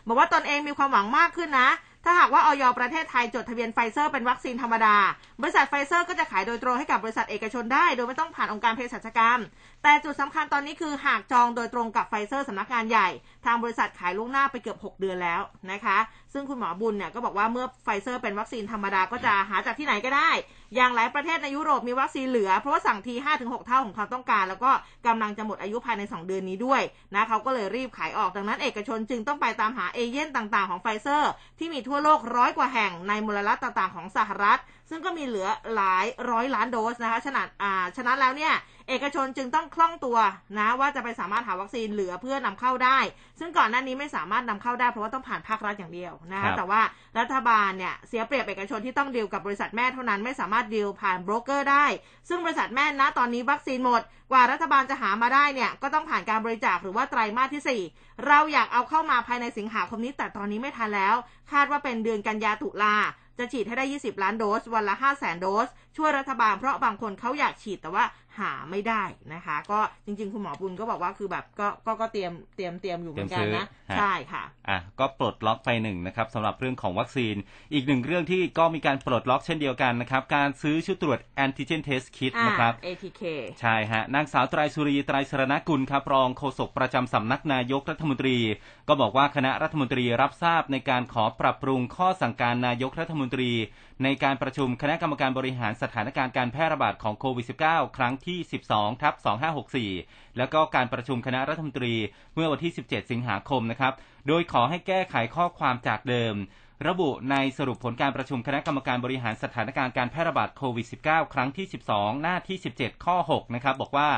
[0.08, 1.70] บอกว่าตนเองมีความหวังมากขึ้นนะ
[2.04, 4.96] ถ้าหากว่าอย.ประเทศไทยจดทะเบียนไฟเซอร์เป็นวัคซีนธรรมดา
[5.42, 9.40] บริษัทไฟเซอร์ก็จะขายโดยตรงให้กับบริษัทเอกชนได้ โดยไม่ต้องผ่านองค์การเภสัชกรรม
[9.84, 13.08] แต่จุดสำคัญตอนนี้คือหากจองโดยตรงกับไฟเซอร์สำนักงานใหญ่
[13.46, 15.42] ทางบริษัทขายล่วงหน้าไปเกือบ 6 เดือนแล้ว
[15.72, 15.98] นะคะ
[16.34, 20.32] ซึ่งคุณหมอบุญเนี่ยก็บอกว่าเมื่อไฟเซอร์เป็นวัคซีนธรรมดาก็จะหาจากที่ไหนก็ได้
[20.76, 24.72] อย่างหลายประเทศในยุโรปมีวัคซีนเหลือ เพราะว่าสั่งที 5-6 เท่าของความต้องการ แล้วก็
[25.08, 26.82] กำลังจะหมดอายุภายใน 2 เดือนนี้ด้วย
[27.16, 34.60] นะเขาก็เลยรีบขายออกดังนั้นเอกชนจึงต้องไปตามหาเอเย่นต่างๆของไฟเซอร์ ที่มีทั่วโลกร้อยกว่าแห่งในมูลรัฐต่างๆของสหรัฐ
[34.90, 38.54] ซึ่งก็มีเหลือหลายร้อยล้านโดสนะคะฉะนั้นอ่าฉะนั้นแล้วเนี่ย
[38.90, 40.18] เอกชนจึงต้องคล่องตัว
[40.60, 43.00] นะว่าจะไปสามารถหาวัคซีนเหลือเพื่อนำเข้าได้
[43.40, 46.82] ซึ่งก่อนหน้านี้ไม่สามารถนำเข้าได้ เพราะว่าต้องผ่านภาครัฐอย่างเดียวนะคะแต่ว่า
[47.20, 51.86] รัฐบาลเนี่ยเสียเปรียบเอกชนที่ต้องดีลกับบริษัทแม่เท่านั้นไม่สามารถดีลผ่านโบรกเกอร์ได้
[52.30, 54.02] ซึ่งบริษัทแม่นะตอนนี้วัคซีนหมด
[54.32, 61.16] กว่ารัฐบาลจะหามาได้เนี่ยก็ต้องผ่านการบริจาคหรือว่าไตรมาสที่ 4 เราอยากเอาเข้ามาภายในสิงหาคมนี้ แต่ตอนนี้ไม่ทันแล้ว
[61.52, 62.96] คาดว่าเป็นเดือนกันยาตุลา
[63.38, 68.06] จะฉีดให้ได้ 20 ล้านโดส วันละ 5 0 0 0 0 0 โดส ช่วยรัฐบาลเพราะบางคนเขาอยากฉีดแต่ว่า
[68.40, 73.66] หาไม่ได้นะคะ ก็จริง ๆ คุณหมอบุญก็บอกว่าคือแบบก็ก็ก็เตรียมเตรียมเตรียมอยู่เหมือนกันนะ
[73.98, 77.36] ใช่ค่ะอะก็ปลดล็อกไปหนึ่งนะครับสำหรับเรื่องของวัคซีน
[77.74, 83.22] อีกหนึ่งเรื่องที่ก็มีการปลดล็อกเช่นเดียวกันนะครับ การซื้อชุดตรวจ Antigen Test Kit นะครับ ATK
[83.62, 88.38] ใชฮะนางสาวไตรศุลีไตรสรณกุลครับรองโฆษกประจำสำนักนายกรัฐมนตรี
[88.88, 93.52] ก็บอกว่าคณะรัฐมนตรีรับทราบในการขอปรับปรุงข้อสั่งการนายกรัฐมนตรี
[94.04, 99.14] ในการประชุมคณะกรรมการบริหารสถานการณ์การแพร่ระบาดของโควิด -19 ครั้งที่ 12 ทับ
[99.76, 101.94] 2564 แล้วก็การประชุมคณะรัฐมนตรี
[102.34, 103.94] เมื่อวันที่ 17 สิงหาคมนะครับ
[104.28, 106.36] โดยขอให้แก้ไขข้อความจากเดิม
[106.88, 114.10] ระบุในสรุปผลการประชุมคณะกรรมการบริหารสถานการณ์การแพร่ระบาดโควิด -19 ครั้งที่ 12 หน้าที่ 17 ข้อ 6 นะครับ บอกว่า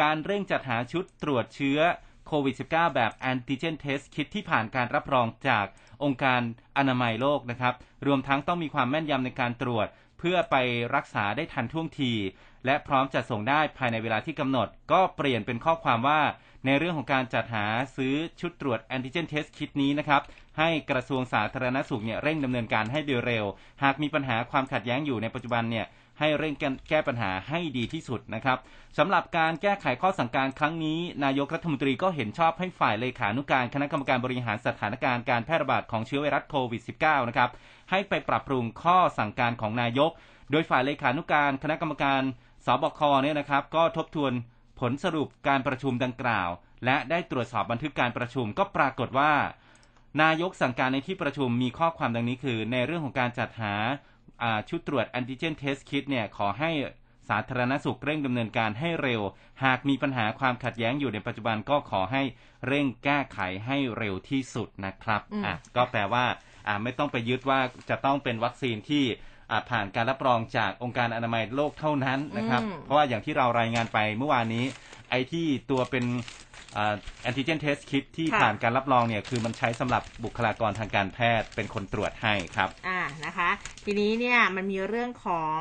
[0.00, 1.78] การเร่งจัดหาชุดตรวจเชื้อ
[2.26, 5.66] โควิด -19 แบบแอนติเจนเทสคิดที่ผ่านการรับรองจาก
[6.04, 6.40] องค์การ
[6.76, 7.74] อนามัยโลกนะครับ
[8.06, 9.86] รวมทั้งต้องมีความแม่นยำในการตรวจ
[10.18, 10.56] เพื่อไป
[10.94, 12.12] รักษาได้ทันท่วงที
[12.66, 16.20] และพร้อมจะส่งได้ภายในเวลาที่กำหนด ก็เปลี่ยนเป็นข้อความว่า
[16.64, 20.22] ในเรื่องของการจัดหาซื้อชุดตรวจแอนติเจนเทสคิดนี้นะครับ
[20.58, 23.44] ให้กระทรวงสาธารณสุขเนี่ยเร่งดำเนินการให้โดยเร็ว
[23.82, 25.86] หากมีปัญหาความขัดแย้งอยู่ในปัจจุบันเนี่ย
[26.18, 26.54] ให้เร่ง
[26.88, 28.58] แก้ปัญหาให้ดีที่สุดนะครับ
[28.98, 37.50] สำหรับการแก้ไขข้อสั่งการครั้งนี้ นายกรัฐมนตรีก็เห็นชอบให้ฝ่ายเลขานุการคณะกรรมการบริหารสถานการณ์การแพร่ระบาดของเชื้อไวรัสโควิด -19 นะครับ
[37.90, 40.10] ให้ไปปรับปรุงข้อสั่งการของนายก
[40.50, 42.22] โดยฝ่ายเลขานุการคณะกรรมการ
[42.66, 44.32] สบคเนี่ยนะครับ ก็ทบทวน
[44.80, 46.48] ผลสรุปการประชุมดังกล่าว
[46.84, 49.32] และได้ตรวจสอบบันทึกการประชุมก็ปรากฏว่า
[50.22, 53.74] นายกสั่งการในที่ประชุมมีข้อความดังนี้คือ ในเรื่องของการจัดหา
[54.68, 56.70] ชุดตรวจแอนติเจนเทสคิดเนี่ยขอให้
[57.28, 59.20] สาธารณสุขเร่งดำเนินการให้เร็ว
[59.64, 62.22] หากมีปัญหาความขัดแย้งอยู่ในปัจจุบันก็ขอให้
[62.66, 66.24] เร่งแก้ไขให้เร็วที่สุดนะครับอะก็แปลว่า
[66.68, 69.04] อ่าไม่ต้องไปยึดว่าจะต้องเป็นวัคซีนที่
[69.70, 74.64] ผ่านการรับรองจากองค์การอนามัยโลกเท่านั้นนะครับ เพราะว่าอย่างที่เรารายงานไปเมื่อวานนี้
[75.10, 76.04] ไอ้ที่ตัวเป็น
[77.22, 83.50] แอนติเจนเทสคิดที่ผ่านการรับรองเนี่ยคือมันใช้สำหรับบุคลากรทางการแพทย์เป็นคนตรวจให้ครับ อ่านะคะ
[83.84, 85.58] ทีนี้เนี่ยมันมีเรื่องของ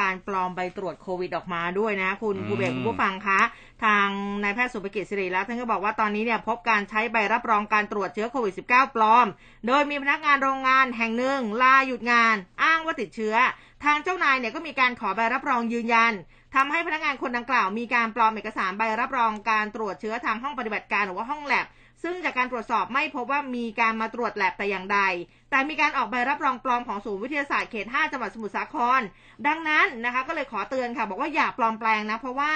[0.00, 3.40] การปลอมใบตรวจโควิดออกมาด้วยนะ คุณผู้เบกผู้ฟังคะ
[3.84, 4.08] ทาง
[4.42, 9.26] นายแพทย์สุภกิจสิริรัตน์ท่านก็บอกว่าตอนนี้เนี่ยพบการใช้ใบรับรองการตรวจเชื้อโควิด -19 ปลอม
[9.66, 13.36] โดยมีพนักงานโรงงานแห่งหนึ่งลาหยุดงาน อ้างว่าติดเชื้อ
[13.84, 16.12] ทางเจ้านายเนี่ยก็มีการขอใบรับรองยืนยัน
[16.54, 21.66] ทำให้พนักงานคนดังกล่าวมีการปลอมเอกสารใบรับรองการตรวจเชื้อทางห้องปฏิบัติการหรือว่าห้องแลบ
[22.02, 25.00] ซึ่งจากการตรวจสอบไม่พบว่ามีการมาตรวจแลบแต่อย่างใด
[25.50, 29.00] แต่มีการออกใบรับรองปลอมของศูนย์วิทยาศาสตร์เขต 5 จังหวัดสมุทรสาคร
[29.46, 32.52] ดังนั้นนะคะก็เลยขอเตือนค่ะบอกว่าอย่าปลอมแปลงนะ เพราะว่า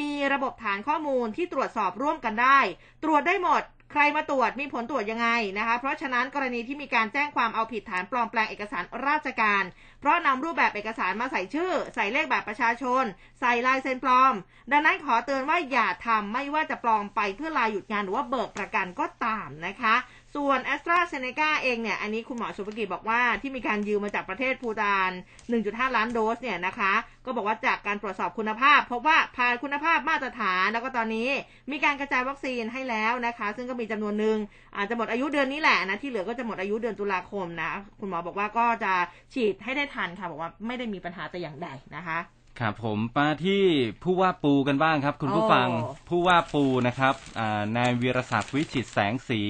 [0.00, 2.58] มีระบบฐานข้อมูลที่ตรวจสอบร่วมกันได้
[3.04, 9.62] ตรวจได้หมด ใครมาตรวจมีผลตรวจยังไงนะคะ เพราะฉะนั้นกรณีที่มีการแจ้งความเอาผิดฐานปลอมแปลงเอกสารราชการ
[10.00, 13.04] เพราะนำรูปแบบเอกสารมาใส่ชื่อ ใส่เลขแบบประชาชน
[13.40, 14.34] ใส่ลายเซ็นปลอม
[14.72, 19.94] ดังนั้นขอเตือนว่าอย่าทำไม่ว่าจะปลอมไปเพื่อลายหยุดงานหรือว่าเบิกประกันก็ตามนะคะ
[20.34, 25.10] ส่วนแอสตราเซเนกาเองเนี่ย อันนี้คุณหมอสุภกิจบอกว่าที่มีการยืมมาจากประเทศพูตาน
[25.52, 26.92] 1.5 ล้านโดสเนี่ยนะคะ
[27.24, 31.28] ก็บอกว่าจากการตรวจสอบคุณภาพ พบว่าผ่านคุณภาพมาตรฐาน แล้วก็ตอนนี้
[31.70, 34.38] มีการกระจายวัคซีนให้แล้วนะคะ ซึ่งก็มีจำนวนหนึ่ง
[34.76, 38.92] อาจจะหมดอายุเดือนนี้แหละนะ ที่เหลือก็จะหมดอายุเดือนตุลาคมนะ คุณหมอบอกว่าก็จะ
[39.34, 42.18] ฉีดให้ได้ทันค่ะ บอกว่าไม่ได้มีปัญหาแต่อย่างใดนะคะ
[42.60, 43.62] ครับผมมาที่
[44.04, 49.40] ผู้ว่าปูกันบ้างครับ คุณผู้ฟังโอ้ผู้ว่าปูนะครับอ่านายวีรศักดิ์วิจิตรแสงสี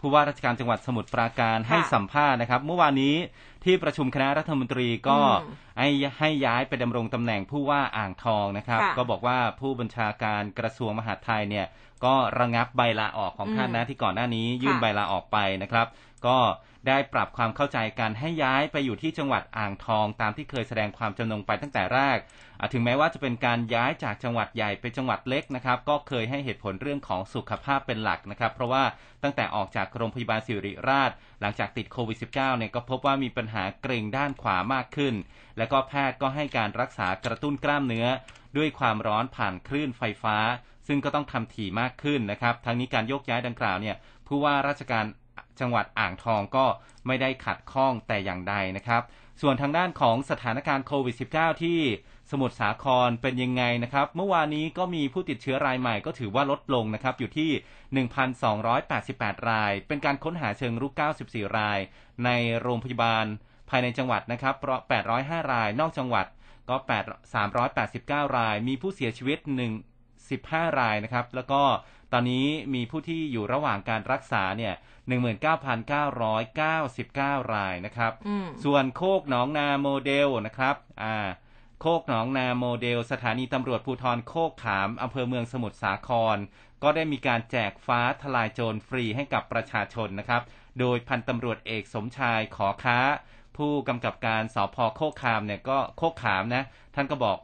[0.00, 3.14] ผู้ว่าราชการจังหวัดสมุทรปราการให้สัมภาษณ์นะครับ เมื่อวานนี้
[3.64, 11.66] ที่ประชุมคณะรัฐมนตรีก็อืมให้ให้ย้ายไปดำรงตำแหน่งผู้ว่าอ่างทองนะครับค่ะก็บอกว่าผู้บัญชาการกระทรวงมหาดไทยเนี่ย
[12.04, 15.86] ก็ระงับใบลาออกของท่านนะที่ก่อนหน้านี้ยื่นค่ะใบลาออกไปนะครับ
[16.26, 16.38] ก็
[16.88, 28.84] ได้ปรับความเข้าใจกันให้ย้ายไปอยู่ที่จังหวัดอ่างทอง ตามที่เคยแสดงความจำนงไปตั้งแต่แรกอะ ถึงแม้ว่าจะเป็นการย้ายจากจังหวัดใหญ่ไปจังหวัดเล็กนะครับก็เคยให้เหตุผลเรื่องของสุขภาพเป็นหลักนะครับ เพราะว่า
[29.22, 35.14] ตั้งแต่ออกจากโรงพยาบาลสิริราช หลังจากติดโควิด -19 เนี่ยก็พบว่ามีปัญหาเกร็งด้านขวามากขึ้น
[35.58, 38.06] แล้วก็แพทย์ก็ให้การรักษากระตุ้นกล้ามเนื้อ
[38.56, 40.36] ด้วยความร้อนผ่านคลื่นไฟฟ้า
[40.86, 45.04] ซึ่งก็ต้องทำถี่มากขึ้นนะครับ ทั้งนี้การโยกย้ายดังกล่าวเนี่ยผู้ว่าราชการ
[45.60, 46.66] จังหวัดอ่างทองก็
[47.06, 49.02] ไม่ได้ขัดข้องแต่อย่างใดนะครับ
[49.42, 51.80] ส่วนทางด้านของสถานการณ์โควิด -19 ที่
[52.30, 57.50] สมุทรสาครเป็นยังไงนะครับ เมื่อวานนี้ก็มีผู้ติดเชื้อรายใหม่ก็ถือว่าลดลงนะครับ อยู่ที่
[58.74, 60.92] 1,288 ราย เป็นการค้นหาเชิงรุก
[61.24, 61.78] 94 ราย
[62.24, 63.26] ในโรงพยาบาล
[63.70, 64.54] ภายในจังหวัดนะครับ
[65.02, 66.26] 805 ราย นอกจังหวัด
[66.68, 67.34] ก็ 8
[67.74, 69.38] 389 ราย มีผู้เสียชีวิต
[70.04, 71.62] 1 15 รายนะครับ แล้วก็
[72.12, 74.74] ตอนนี้มีผู้ที่อยู่ระหว่างการรักษาเนี่ย
[75.78, 81.28] 19,999 รายนะครับอืมส่วนโคกหนองนาโมเดลนะครับ อ่า
[81.82, 86.38] โคกหนองนาโมเดล สถานีตำรวจภูธรโคกขามอำเภอเมืองสมุทรสาคร
[86.82, 90.42] ก็ได้มีการแจกฟ้าทลายโจรฟรีให้กับประชาชนนะครับ
[90.80, 92.98] โดยพันตำรวจเอกสมชายขอค้า
[93.56, 96.64] ผู้กำกับการสพโคกขามเนี่ยก็โคกขามนะ
[96.94, 97.38] ท่านก็บอก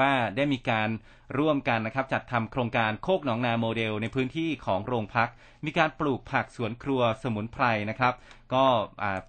[0.00, 0.88] ว่าได้มีการ
[1.38, 5.28] ร่วมกันนะครับจัดทำโครงการโคกหนองนาโมเดลในพื้นที่ของโรงพัก
[5.64, 8.14] มีการปลูกผักสวนครัวสมุนไพรนะครับ
[8.54, 8.64] ก็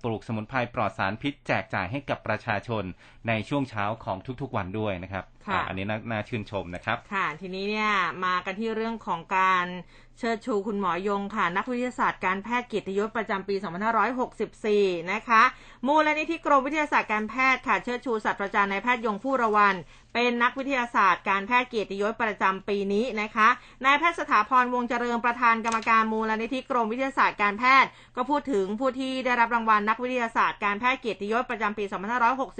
[0.03, 2.83] ปลูกสมุนไพรปลอดสารพิษแจกจ่ายให้กับประชาชน
[3.27, 7.91] ในช่วงเช้าของทุกๆวันด้วยนะครับ อ่าอันนี้น่าน่าชื่นชมนะครับ ค่ะ ทีนี้เนี่ย
[8.25, 9.65] มากันที่เรื่องของการ
[10.17, 13.55] เชิดชูคุณหมอยงค่ะ นักวิทยาศาสตร์การแพทย์เกียรติยศประจำปี
[14.33, 15.41] 2564 นะคะ
[15.87, 19.75] มูลนิธิกรมวิทยาศาสตร์การแพทย์ค่ะ เชิดชูศาสตราจารย์นายแพทย์ยงผู้ระวัน
[20.13, 23.49] เป็นนักวิทยาศาสตร์การแพทย์เกียรติยศประจำปีนี้นะคะ
[23.85, 31.83] นายแพทย์สถาพรวงเจริญประธานกรรมการมูลนิธิกรมวิทยาศาสตร์การแพทย์ ก็พูดถึงผู้ที่ได้รับรางวัลนักวิทยาศาสตร์การแพทย์เกียรติยศประจำปี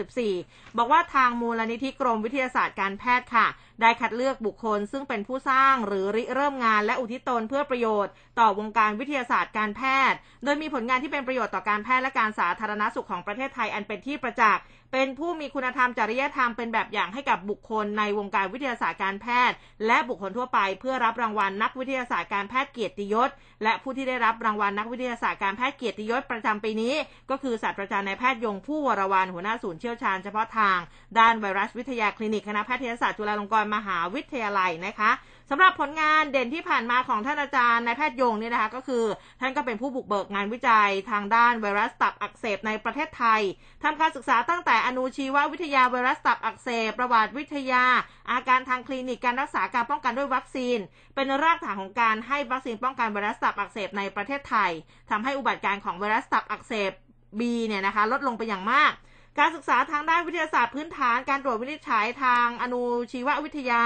[0.02, 3.48] 2564 บอกว่าทางมูลนิธิกรมวิทยาศาสตร์การแพทย์ค่ะ
[3.82, 19.56] ได้คัดเลือกบุคคลซึ่งเป็นผู้สร้างหรือริเริ่มงานและอุทิศตนเพื่อประโยชน์ ต่อวงการวิทยาศาสตร์การแพทย์ โดยมีผลงานที่เป็นประโยชน์ต่อการแพทย์และการสาธารณสุขของประเทศไทยอันเป็นที่ประจักษ์เป็นผู้มีคุณธรรมจริยธรรมเป็นแบบอย่างให้กับบุคคลในวงการวิทยาศาสตร์การแพทย์
[19.88, 23.30] และบุคคลทั่วไปเพื่อรับรางวัลนักวิทยาศาสตร์การแพทย์เกียรติยศ
[23.64, 26.94] และผู้ที่ได้รับรางวัลนักวิทยาศาสตร์การแพทย์เกียรติยศประจำปีนี้
[27.30, 30.78] ก็คือศาสตราจารย์นายแพทย์ยงผู้วรวันหัวหน้าศูนย์เชี่ยวชาญเฉพาะทาง
[31.20, 35.12] ด้านไวรัสวิทยาคลินิกคณะแพทยศาสตร์จุฬาลงกรณ์มหาวิทยาลัยนะคะ
[35.50, 39.04] สำหรับผลงานเด่นที่ผ่านมาของท่านอาจารย์นายแพทย์ยงเนี่ยนะคะ ก็คือ
[39.42, 43.42] ท่านก็เป็นผู้บุกเบิกงานวิจัยทางด้านไวรัสตับอักเสบในประเทศไทย
[43.84, 47.86] ทำการศึกษาตั้งแต่อนุชีววิทยาไวรัสตับอักเสบ ประวัติวิทยา
[48.32, 50.78] อาการทางคลินิกการรักษาการป้องกันด้วยวัคซีน
[51.16, 54.72] เป็นรากฐานของการให้วัคซีนป้องกันไวรัสตับอักเสบในประเทศไทย
[55.10, 56.92] ทำให้อุบัติการณ์ของไวรัสตับอักเสบ
[57.40, 58.94] B เนี่ยนะคะลดลงไปอย่างมาก
[59.40, 63.84] การศึกษาทางด้านวิทยาศาสตร์พื้นฐาน การตรวจวินิจฉัยทางอนุชีววิทยา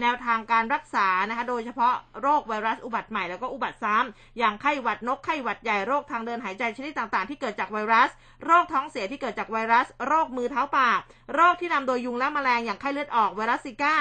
[0.00, 8.10] แนวทางการรักษานะคะ โดยเฉพาะโรคไวรัสอุบัติใหม่แล้วก็อุบัติซ้ำอย่างไข้หวัดนกไข้หวัดใหญ่โรคทางเดินหายใจชนิดต่างๆ ที่เกิดจากไวรัส
[8.44, 11.00] โรคท้องเสียที่เกิดจากไวรัส โรคมือเท้าปาก
[11.34, 13.96] โรคที่นำโดยยุงและแมลงอย่างไข้เลือดออกไวรัสซิก้า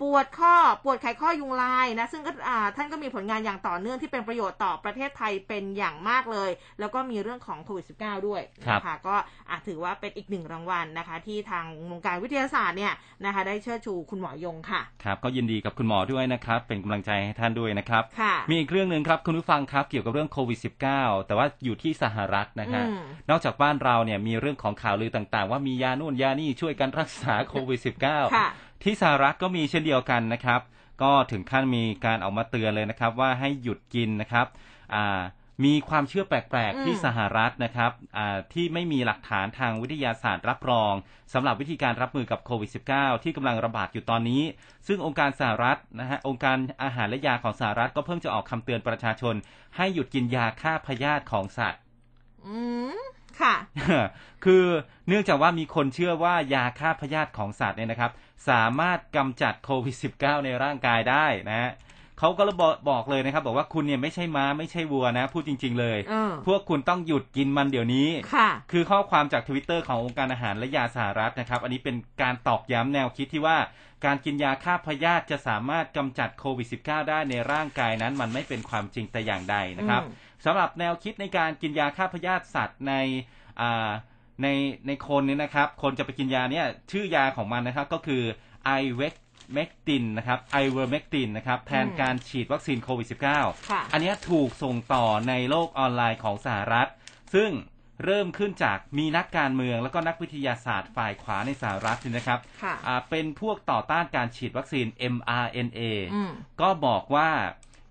[0.00, 2.30] ปวดข้อปวดไขข้อยุงลายนะ ซึ่งก็
[2.76, 9.16] ท่านก็มีผลงานอย่างต่อเนื่องที่เป็นประโยชน์ต่อประเทศไทยเป็นอย่างมากเลย แล้วก็มีเรื่องของโควิด -19 ด้วยนะคะก็
[9.50, 12.92] อาจถือว่าเป็นอีกหนึ่งรางวัลนะคะ ที่ทางวงการวิทยาศาสตร์เนี่ย
[13.24, 18.02] นะคะได้เชิดชูคุณหมอยงค่ะครับก็ยินดีกับคุณหมอด้วยนะครับ เป็นกำลังใจให้ท่านด้วยนะครับ
[18.50, 20.58] มีอีกเรื่องหนึ่งครับคุณผู้ฟังครับเกี่ยวกับเรื่องโควิด
[20.90, 22.82] -19 แต่ว่าอยู่ที่สหรัฐนะฮะ
[23.30, 30.60] นอกจากบ้านเราเนี่ยมีเรื่องของข่าวลือต่างๆ ว่ามียานู่นยานี่ช่วยกันรักษาโควิด -19 ที่สหรัฐก็มีเช่นเดียวกันนะครับ
[31.02, 34.46] ก็ถึงขั้นมีการออกมาเตือนเลยนะครับ ว่าให้หยุดกินนะครับ
[34.94, 35.20] อ่า
[35.64, 37.92] มีความเชื่อแปลก ๆ ที่สหรัฐนะครับ
[38.52, 40.92] ที่ไม่มีหลักฐานทางวิทยาศาสตร์รับรอง
[41.32, 44.42] สำหรับวิธีการรับมือกับโควิด -19 ที่กำลังระบาดอยู่ตอนนี้
[44.86, 49.34] ซึ่งองค์การสหรัฐนะฮะองค์การอาหารและยาของสหรัฐก็เพิ่งจะออกคำเตือนประชาชน
[49.76, 51.80] ให้หยุดกินยาฆ่าพยาธิของสัตว์
[52.46, 52.58] อื
[52.94, 52.98] ม
[53.40, 53.54] ค่ะ
[54.44, 54.64] คือ
[55.08, 58.12] เนื่องจากว่ามีคนเชื่อว่ายาฆ่าพยาธิของสัตว์เนี่ยนะครับ
[58.48, 61.72] สามารถกำจัดโควิด -19 ในร่างกายได้นะฮะ
[62.18, 65.98] เขาก็บอกบอกเลยนะครับ บอกว่าคุณเนี่ยไม่ใช่ม้าไม่ใช่วัวนะ พูดจริง ๆ เลย
[66.46, 73.58] พวกคุณต้องหยุดกินมันเดี๋ยวนี้ค่ะคือข้อความจากทวิตเตอร์ขององค์การอาหารและยาสหรัฐนะครับ อันนี้เป็นการตอกย้ำแนวคิดที่ว่า
[74.04, 80.02] การกินยาฆ่าพยาธิจะสามารถกำจัดโควิด -19 ได้ในร่างกายนั้น มันไม่เป็นความจริงแต่อย่างใดนะครับ
[80.44, 82.94] สำหรับแนวคิดในการกินยาฆ่าพยาธิสัตว์ใน
[83.60, 83.90] อ่า
[84.42, 84.46] ใน
[84.86, 88.22] ในคนเนี่ยนะครับ คนจะไปกินยาเนี่ยชื่อยาของมันนะครับก็คือ
[88.64, 89.14] ไอเวอร์
[89.54, 93.08] เมกตินนะครับไอเวอร์เมกตินนะครับแทนการฉีดวัคซีนโควิด
[93.46, 96.88] -19 อันนี้ถูกส่งต่อในโลกออนไลน์ของสหรัฐ
[97.34, 97.50] ซึ่ง
[98.04, 102.40] เริ่มขึ้นจากมีนักการเมืองแล้วก็นักวิทยาศาสตร์ฝ่ายขวาในสหรัฐนะครับ
[103.10, 105.80] เป็นพวกต่อต้านการฉีดวัคซีน mRNA
[106.60, 107.30] ก็บอกว่า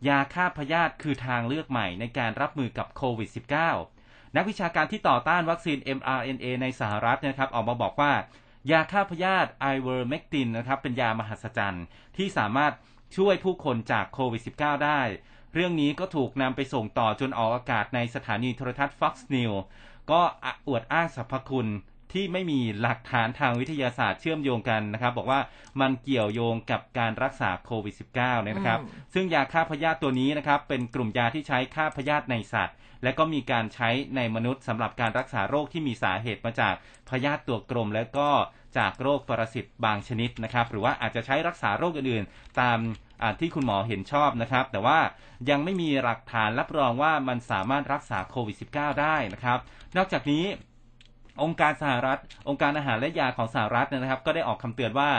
[0.07, 3.96] ยาฆ่าพยาธิคือทางเลือกใหม่ในการรับมือกับโควิด -19
[4.35, 8.13] นักวิชาการที่ต่อต้านวัคซีน mRNA ในสหรัฐนะครับออกมาบอกว่า
[8.71, 11.85] ยาฆ่าพยาธิไอเวอร์เมกตินนะครับเป็นยามหัศจรรย์
[12.17, 12.73] ที่สามารถ
[13.17, 15.01] ช่วยผู้คนจากโควิด -19 ได้
[15.53, 19.59] เรื่องนี้ก็ถูกนำไปส่งต่อจนออกอากาศในสถานีโทรทัศน์ Fox News
[20.11, 20.21] ก็
[20.67, 21.67] อวดอ้างสรรพคุณ
[22.13, 25.39] ที่ไม่มีหลักฐานทางวิทยาศาสตร์เชื่อมโยงกันนะครับ บอกว่า
[25.81, 28.79] มันเกี่ยวโยงกับการรักษาโควิด -19 เนี่ยนะครับ
[29.13, 36.75] ซึ่งยาฆ่าพยาธิตัวนี้นะครับ เป็นกลุ่มยาที่ใช้ฆ่าพยาธิในสัตว์ และก็มีการใช้ในมนุษย์สำหรับการรักษาโรคที่มีสาเหตุมาจาก
[37.09, 38.29] พยาธิตัวกลม และก็
[38.77, 42.77] จากโรคปรสิตบางชนิดนะครับ หรือว่าอาจจะใช้รักษาโรคอื่นๆ ตาม
[43.39, 44.99] ที่คุณหมอเห็นชอบนะครับ แต่ว่า
[45.49, 49.59] ยังไม่มีหลักฐานรับรองว่ามันสามารถรักษาโควิด -19 ได้นะครับ
[49.97, 50.45] นอกจากนี้
[51.43, 55.09] องค์การสหรัฐ องค์การอาหารและยาของสหรัฐนะครับ ก็ได้ออกคำเตือนว่า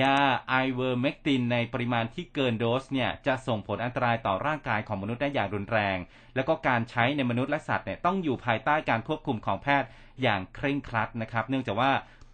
[0.00, 0.16] ยา
[0.48, 5.98] ไอเวอร์เมกตินในปริมาณที่เกินโดสเนี่ยจะส่งผลอันตรายต่อร่างกายของมนุษย์ได้อย่างรุนแรง
[6.34, 9.88] แล้วก็การใช้ในมนุษย์และสัตว์เนี่ยต้องอยู่ภายใต้การควบคุมของแพทย์
[10.22, 11.90] อย่างเคร่งครัดนะครับ เนื่องจากว่า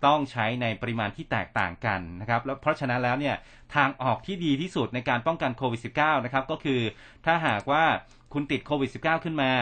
[0.07, 3.37] ต้องใช้ในปริมาณที่แตกต่างกันนะครับแล้วเพราะฉะนั้นแล้วเนี่ย
[3.75, 6.81] ทางออกที่ดีที่สุดในการป้องกันโควิด -19 นะครับก็คือ
[7.25, 7.85] ถ้าหากว่า
[8.33, 9.53] คุณติดโควิด -19 ขึ้นมา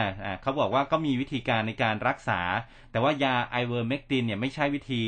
[0.41, 2.41] เขาบอกว่าก็มีวิธีการในการรักษา
[2.91, 5.01] แต่ว่ายาไอเวอร์เมกตินเนี่ยไม่ใช่วิธี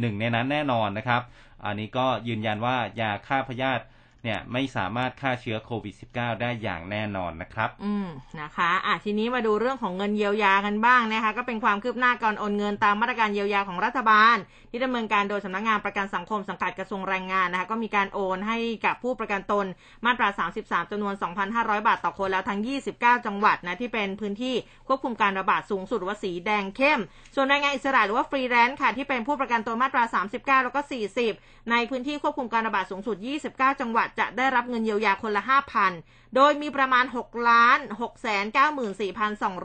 [0.00, 1.22] หนึ่งในนั้นแน่นอนนะครับ
[1.64, 3.82] อันนี้ก็ยืนยันว่ายาฆ่าพยาธิ
[4.24, 8.08] เนี่ยไม่สามารถฆ่าเชื้อโควิด -19 ได้อย่างแน่นอนนะครับ อืม
[8.40, 14.36] นะคะอะทีนี้มาดูเรื่องของเงินเยียวยากันบ้างนะคะ ก็เป็นความคืบหน้าการโอนเงินตามมาตรการเยียวยาของรัฐบาล
[14.70, 19.66] ที่ดำเนินการโดยสำนักงงานประกันสังคมสังกัดกระทรวงแรงงานนะคะ ก็มีการโอนให้กับผู้ประกันตน
[20.06, 20.28] มาตรา
[20.60, 21.14] 33จำนวน
[21.50, 22.60] 2,500 บาทต่อคนแล้วทั้ง
[22.94, 24.54] 29 จังหวัดนะที่เป็นพื้นที่
[24.88, 27.00] ควบคุมการระบาดสูงสุดว่าสีแดงเข้ม
[27.34, 30.04] ส่วนแรงงานอิสระหรือว่าฟรีแลนซ์ค่ะที่เป็นผู้ประกันตนมาตรา
[30.34, 30.80] 39 แล้วก็
[31.26, 33.16] 40 ในพื้นที่ควบคุมการระบาดสูงสุด
[33.48, 35.42] 29 จังหวัดจะได้รับเงินเยียวยาคนละ
[35.88, 38.60] 5,000 โดยมีประมาณ 6 ล้าน6 9 4 2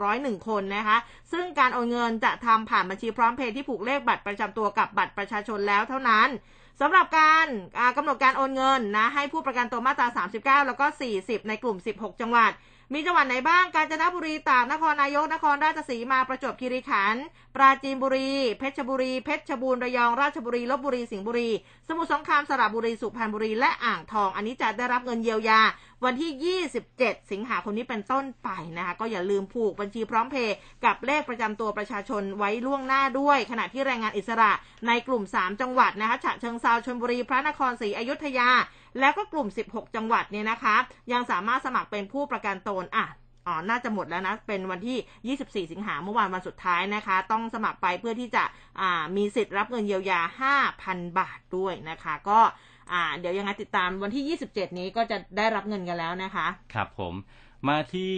[0.02, 0.98] 0 1 คนนะคะ
[1.32, 6.28] ซึ่งการโอนเงินจะทำผ่านบัญชีพร้อมเพย์ที่ผูกเลขบัตรประจำตัวกับบัตรประชาชนแล้วเท่านั้น
[6.80, 7.46] สำหรับการ
[7.96, 10.24] กำหนดการโอนเงินนะให้ผู้ประกันตัวมาตรา
[10.62, 10.86] 39 แล้วก็
[11.18, 12.52] 40 ในกลุ่ม 16 จังหวัด
[12.92, 21.50] มีจังหวัดไหนบ้าง กาญจนบุรี ตาก นครนายก นครราชสีมา ประจวบคีรีขันธ์ ปราจีนบุรี เพชรบุรี เพชรบูรณ์ ระยอง ราชบุรี ลบบุรี สิงห์บุรี
[21.88, 25.60] สมุทรสงคราม สระบุรี สุพรรณบุรี และอ่างทอง อันนี้จะได้รับเงินเยียวยา
[26.04, 34.50] วันที่ 27 สิงหาคมนี้เป็นต้นไปนะคะ ก็อย่าลืมผูกบัญชีพร้อมเพย์กับเลขประจำตัวประชาชนไว้ล่วงหน้าด้วย ขณะที่แรงงานอิสระ
[34.86, 38.50] ในกลุ่ม 3 จังหวัดนะคะ ฉะเชิงเซา ชลบุรี พระนครศรีอยุธยา
[39.00, 40.76] แล้วก็กลุ่ม 16 จังหวัดเนี่ยนะคะ
[41.12, 43.06] ยังสามารถสมัครเป็นผู้ประกันตนอะ
[43.46, 48.44] อ๋อ น่าจะหมดแล้วนะ เป็นวันที่ 24 สิงหาเมื่อวานวันสุดท้ายนะคะ ต้องสมัครไปเพื่อที่จะ
[48.80, 50.20] อ่ามีสิทธิ์รับเงินเยียวยา
[50.70, 52.40] 5,000 บาทด้วยนะคะ ก็
[52.92, 57.14] อ่าเดี๋ยวยังไงติดตามวันที่ 27 นี้ก็จะได้รับเงินกันแล้วนะคะ ครับผม
[57.68, 58.14] มาที่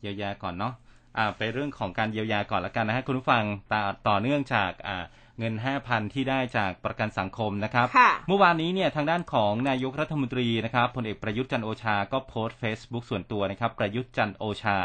[0.00, 0.74] เยียวยาก่อนเนาะ
[1.16, 5.04] อ่าไปเรื่องของการเยียวยาก่อนล้วกันนะฮะคุณผู้ฟังต่อต่อเนื่องจากอ่า
[5.40, 14.78] เงิน 5,000 ที่ได้จากประกันสังคมนะครับค่ะเมื่อวานนี้เนี่ยทางด้านของนายกรัฐมนตรีนะครับพลเอกประยุทธ์จันทร์โอชา ก็โพสต์ Facebook ส่วนตัวนะครับ ประยุทธ์จันทร์โอชา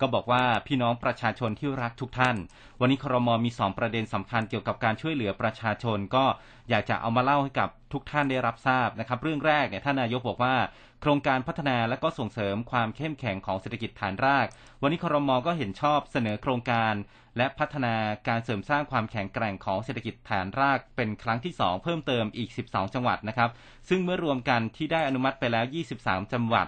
[0.00, 2.36] ก็บอกว่าพี่น้องประชาชนที่รักทุกท่าน
[2.82, 6.24] วันนี้ครมมี2ประเด็นสำคัญเกี่ยวกับการช่วยเหลือประชาชน ก็
[6.70, 10.54] อยากจะเอามาเล่าให้กับทุกท่านได้รับทราบนะครับ เรื่องแรกเนี่ยท่านนายกบอกว่า
[11.00, 14.46] โครงการพัฒนาและก็ส่งเสริมความเข้มแข็งของเศรษฐกิจฐานราก
[14.82, 16.94] วันนี้ครมก็เห็นชอบเสนอโครงการ
[17.36, 17.94] และพัฒนา
[18.28, 23.50] การเสริมสร้างความแข็งแกร่งของเศรษฐกิจฐานราก เป็นครั้งที่ 2 เพิ่มเติมอีก 12 จังหวัดนะครับ
[23.88, 25.64] ซึ่งเมื่อรวมกันที่ได้อนุมัติไปแล้ว
[25.98, 26.66] 23 จังหวัด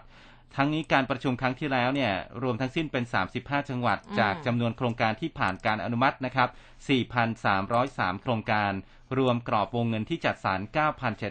[0.56, 2.12] ทั้งนี้การประชุมครั้งที่แล้วเนี่ย
[2.42, 3.04] รวมทั้งสิ้นเป็น
[3.36, 6.48] 35 จังหวัดอืมจากจำนวนโครงการที่ผ่านการอนุมัตินะครับ
[7.34, 8.72] 4,303 โครงการ
[9.18, 10.60] รวมกรอบวงเงินที่จัดสรร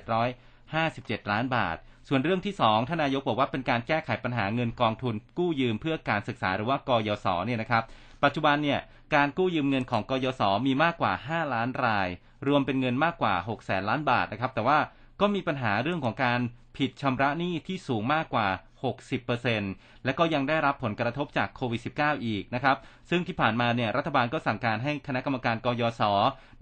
[0.09, 7.83] 9,757 ล้านบาท ส่วนเรื่องที่สองท่านนายกบอกว่าเป็นการแก้ไขปัญหาเงินกองทุน กู้ยืมเพื่อการศึกษาหรือว่ากยศเนี่ยนะครับ
[8.23, 8.79] ปัจจุบันเนี่ย
[9.15, 12.07] การกู้ยืมเงินของกยศมีมากกว่า 5 ล้านราย
[12.47, 14.79] รวมเป็นเงินมากกว่า 6 แสนล้านบาทนะครับแต่ว่า
[15.21, 16.39] ก็มีปัญหาเรื่องของการ
[16.77, 18.47] ผิดชำระหนี้ที่สูงมากกว่า
[19.43, 22.77] 60%และก็ยังได้รับผลกระทบจากโควิด -19 อีกนะครับ
[23.09, 26.01] ซึ่งที่ผ่านมาเนี่ยรัฐบาลก็สั่งการให้คณะกรรมการกยศ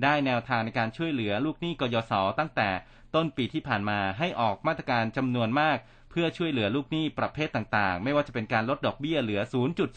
[0.03, 2.69] ได้แนวทางในการช่วยเหลือลูกหนี้กยศตั้งแต่
[3.15, 5.77] ต้นปีที่ผ่านมาให้ออกมาตรการจำนวนมาก
[6.12, 9.41] เพื่อช่วยเหลือลูกหนี้ประเภทต่างๆ ไม่ว่าจะเป็นการลดดอกเบี้ยเหลือ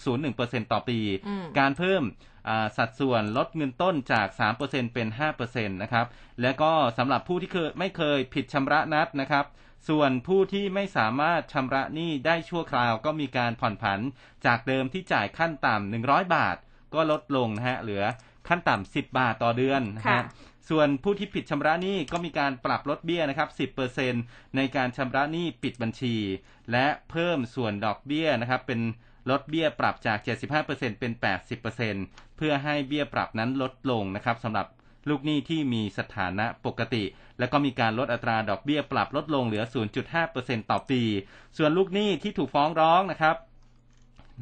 [0.08, 2.02] 0.01%ต่อปีอืมการเพิ่ม
[2.48, 4.26] อ่าสัดส่วนลดเงินต้นจาก
[4.60, 5.08] 3%เป็น
[5.40, 6.06] 5%นะครับ
[6.42, 9.44] และก็สำหรับผู้ที่เคยไม่เคยผิดชำระนัดนะครับ
[9.88, 14.00] ส่วนผู้ที่ไม่สามารถชำระหนี้ได้ชั่วคราวก็มีการผ่อนผัน
[14.46, 16.56] จากเดิมที่จ่ายขั้นต่ำ100บาท
[16.94, 18.04] ก็ลดลงนะฮะเหลือ
[18.48, 20.24] ขั้นต่ำ10บาทต่อเดือนนะค่ะฮะ
[20.70, 23.48] ส่วนผู้ที่ผิดชำระหนี้ก็มีการปรับลดเบี้ยนะครับ
[24.02, 26.16] 10%ในการชำระหนี้ปิดบัญชี
[26.72, 28.80] และเพิ่มส่วนดอกเบี้ยนะครับ เป็น
[29.30, 30.18] ลดเบี้ยปรับจาก
[30.58, 31.12] 75%เป็น
[31.74, 34.66] 80%เพื่อให้เบี้ยปรับนั้นลดลงนะครับสำหรับ
[35.08, 37.04] ลูกหนี้ที่มีสถานะปกติ
[37.38, 39.64] แล้วก็มีการลดอัตราดอกเบี้ยปรับลดลงเหลือ
[40.16, 41.02] 0.5%ต่อปี
[41.56, 43.36] ส่วนลูกหนี้ที่ถูกฟ้องร้องนะครับ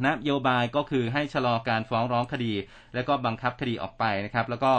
[0.06, 2.52] นโยบายก็คือให้ชะลอการฟ้องร้องคดี
[2.94, 4.72] และก็บังคับคดีออกไปนะครับ แล้วก็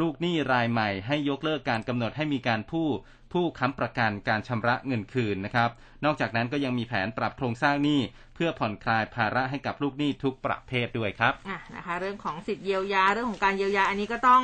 [0.00, 2.88] ลูกหนี้รายใหม่ ให้ยกเลิกการกำหนดให้มีการผู้
[3.32, 5.70] ผู้ค้ำประกันการชำระเงินคืนนะครับ
[6.04, 8.00] นอกจากนั้นก็ยังมีแผนปรับโครงสร้างหนี้
[8.34, 14.42] เพื่อผ่อนคลายภาระให้กับลูกหนี้ทุกประเภทด้วยครับอะนะคะ เรื่องของสิทธิเยียวยาเรื่องของการเยียวยาอันนี้ก็ต้อง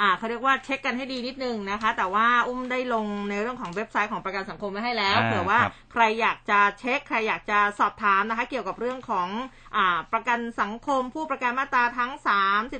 [0.00, 9.28] อ่าเขาเรียกว่าเช็คกันให้ดีนิดนึงนะคะ แต่ว่าอุ้มได้ลงในเรื่องของเว็บไซต์ของประกันสังคมไว้ให้แล้วอ่าเผื่อว่าครับใครอยากจะเช็ค ใครอยากจะสอบถามนะคะ เกี่ยวกับเรื่องของ
[9.76, 12.12] อ่าประกันสังคม ผู้ประกันมาตราทั้ง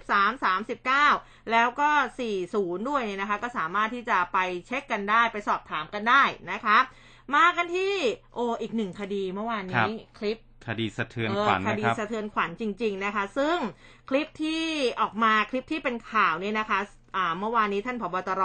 [0.07, 1.91] 33 39 แล้วก็
[2.39, 6.79] 40 ด้วยเนี่ยนะคะ ก็สามารถที่จะไปเช็คกันได้ไปสอบถามกันได้นะคะ
[7.35, 7.95] มากันที่
[8.35, 13.57] โออีกหนึ่งคดีเมื่อวานครันี้บคลิปคดีสะเทือนเออขวัญคนะดีครับสะเทือนขวัญจริง ๆ นะคะ ซึ่ง
[14.09, 14.65] คลิปที่
[15.01, 16.98] ออกมาคลิปที่เป็นข่าวเนี่ยนะคะอ่า
[17.39, 18.45] เมื่อวานนี้ท่านผบตร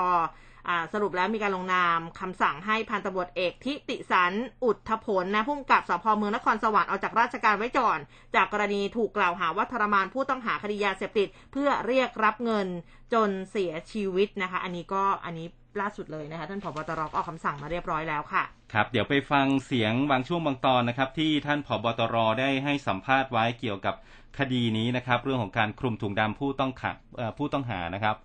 [0.94, 8.00] สรุปแล้วมีการลงนามคำสั่งให้พันตำรวจเอกทิติสันอุทธผลนะพุ่มกับสพเมืองนครสวรรค์เอาจากราชการไว้ก่อน
[8.36, 12.68] จากกรณีถูกกล่าวหาว่าทรมานผู้ต้องหาคดียาเสพติด เพื่อเรียกรับเงิน
[13.14, 15.48] จนเสียชีวิตนะคะ อันนี้ก็อันนี้
[15.82, 23.96] ล่าสุดเลยนะคะท่านผบตรออกคำสั่งมาเรียบร้อยแล้วค่ะครับเดี๋ยวไปฟังเสียงบางช่วงบางตอนนะครับ ที่ท่านผบตรได้ให้สัมภาษณ์ไว้เกี่ยวกับ
[24.40, 26.96] คดีนี้นะครับ เรื่องของการคลุมถุงดำผู้ต้องขัง
[27.38, 28.16] ผู้ต้องหานะครับ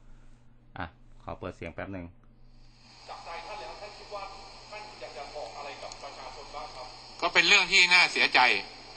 [1.28, 2.06] อะขอเปิดเสียงแป๊บหนึ่ง
[3.08, 4.22] จากใจท่านแล้วท่านคิดว่า
[4.70, 6.86] ท่านอยากจะบอกอะไรกับประชาชนบ้างครับ
[7.20, 8.40] ก็เป็นเรื่องที่น่าเสียใจ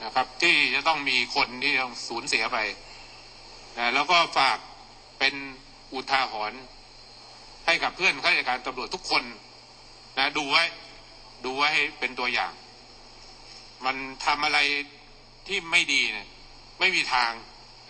[0.04, 2.58] นะครับ ที่จะต้องมีคนที่ต้องสูญเสียไป
[3.78, 4.58] นะแล้วก็ฝาก
[5.18, 5.34] เป็น
[5.92, 6.60] อุทาหรณ์
[7.66, 9.22] ให้กับเพื่อนข้าราชการตำรวจทุกคน
[10.18, 10.64] นะดูไว้
[11.44, 12.52] ดูไว้ให้เป็นตัวอย่าง
[13.84, 14.58] มันทำอะไร
[15.48, 16.28] ที่ไม่ดีเนี่ย
[16.80, 17.32] ไม่มีทาง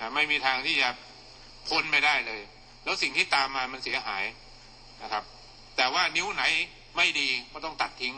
[0.01, 0.89] นะไม่มีทางที่จะ
[1.69, 2.41] พ้นไม่ได้เลย
[2.85, 4.25] แล้วสิ่งที่ตามมามันเสียหาย
[5.03, 5.25] นะครับ
[5.77, 6.45] แต่ว่านิ้วไหน
[6.97, 8.15] ไม่ดีก็ต้องตัดทิ้ง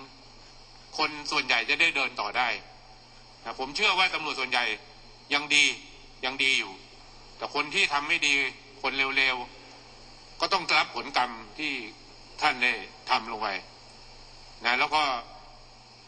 [0.99, 2.49] คนส่วนใหญ่จะได้เดินต่อได้
[3.45, 4.65] นะผมเชื่อว่าตำรวจส่วนใหญ่
[5.35, 5.65] ยังดี
[6.25, 6.73] ยังดีอยู่
[7.37, 8.35] แต่คนที่ทำไม่ดี
[8.83, 11.73] คนเร็วๆ ก็ต้องรับผลกรรมที่
[12.41, 12.73] ท่านได้
[13.11, 13.49] ทำลงไป
[14.65, 15.03] นะแล้วก็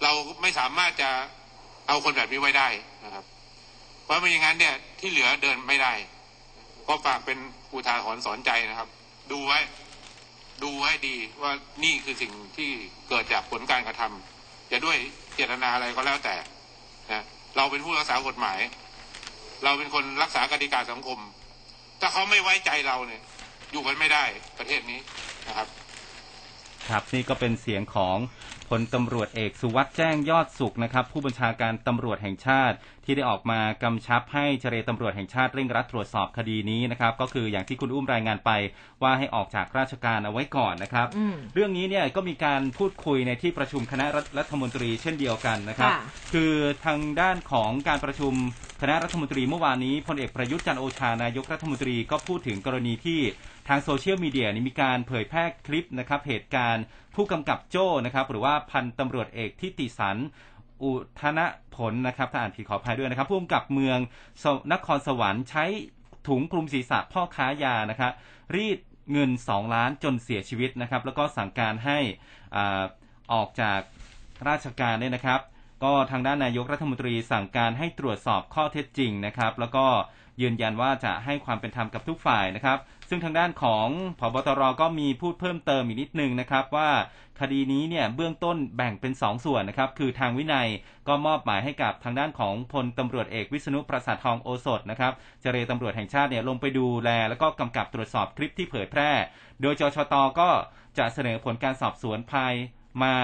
[0.03, 1.11] เราไม่สามารถจะ
[1.89, 2.69] เอาคนแบบนี้ไว้ได้
[3.05, 3.25] นะครับ
[4.05, 5.93] เพราะไม่อย่างนั้นเนี่ยที่เหลือเดินไม่ได้
[6.89, 7.39] ก็ฝากเป็น
[7.73, 8.89] อุทาหรณ์สอนใจนะครับ
[9.33, 9.59] ดูไว้
[10.63, 11.53] ดูไว้ดีว่า
[11.85, 12.71] นี่คือสิ่งที่
[13.09, 14.97] เกิดจากผลการกระทำจะด้วย
[15.35, 16.35] เจตนาอะไรก็แล้วแต่
[17.13, 17.25] นะ
[17.57, 18.59] เราเป็นผู้รักษากฎหมาย
[19.65, 21.19] เราเป็นคนรักษากติกาสังคม
[22.01, 23.23] ถ้าเขาไม่ไว้ใจเราเนี่ย
[23.73, 24.25] อยู่กันไม่ได้
[24.59, 25.01] ประเทศนี้
[25.49, 25.69] นะครับ
[26.89, 28.17] ครับนี่ก็เป็นเสียงของ
[28.69, 32.77] พลตำรวจเอกสุวัสด์แจ้งยอดสุขนะครับ ผู้บัญชาการตำรวจแห่งชาติ
[33.07, 38.51] ที่ได้ออกมากำชับให้เจรตำรวจแห่งชาติเร่งรัดตรวจสอบคดีนี้นะครับ ก็คืออย่างที่คุณอุ้มรายงานไป
[39.03, 44.07] ว่าให้ออกจากราชการเอาไว้ก่อนนะครับอืมเรื่องนี้เนี่ยก็มีการพูดคุยในที่ประชุมคณะ
[44.39, 46.01] รัฐมนตรีเช่นเดียวกันนะครับค่ะ
[46.33, 46.53] คือ
[46.85, 48.35] ทางด้านของการประชุม
[48.81, 53.21] คณะรัฐมนตรีเมื่อวานนี้พลเอกประยุทธ์จันทร์โอชานายกรัฐมนตรีก็พูดถึงกรณีที่
[53.69, 56.85] ทางโซเชียลมีเดียนี่มีการเผยแพร่คลิปนะครับเหตุการณ์
[57.15, 60.17] ผู้กำกับโจ้นะครับหรือว่าพันตำรวจเอกทิติสัน
[60.83, 61.41] อุทน
[61.77, 63.99] ผลนะครับถ้าอ่านผิดขออภัยด้วยนะครับผู้กำกับเมือง
[64.73, 65.65] นครสวรรค์ใช้
[66.29, 68.13] ถุงคลุมศีรษะพ่อค้ายานะครับ
[68.55, 68.79] รีด
[69.13, 71.99] เงิน 2 ล้านจนเสียชีวิตนะครับ แล้วก็สั่งการให้
[72.57, 72.59] อ
[73.33, 73.81] ออกจาก
[74.49, 75.41] ราชการเนี่ยนะครับ
[75.85, 79.87] ก็ทางด้านนายกรัฐมนตรีสั่งการให้ตรวจสอบข้อเท็จจริงนะครับ แล้วก็
[80.43, 82.79] ยืนยันว่าจะให้ความเป็นธรรมกับทุกฝ่ายนะครับ
[83.09, 83.89] ซึ่งทางด้านของ
[84.21, 86.91] พบตรก็มีพูดเพิ่มเติมอีกนิดนึงนะครับว่า
[87.41, 90.69] คดีนี้เนี่ยเบื้องต้นแบ่งเป็น 2ส่วนนะครับ คือทางวินัย
[91.09, 99.11] ก็มอบหมายให้กับทางด้านของพลตำรวจเอกวิษณุประสาททองโอสถนะครับเจรตำรวจแห่งชาติเนี่ยลงไปดูแล แล้วก็กำกับตรวจสอบคลิปที่เผยแพร่
[99.61, 100.49] โดยจชตก็
[100.99, 102.55] จะเสนอผลการสอบสวนภาย
[103.03, 103.17] มา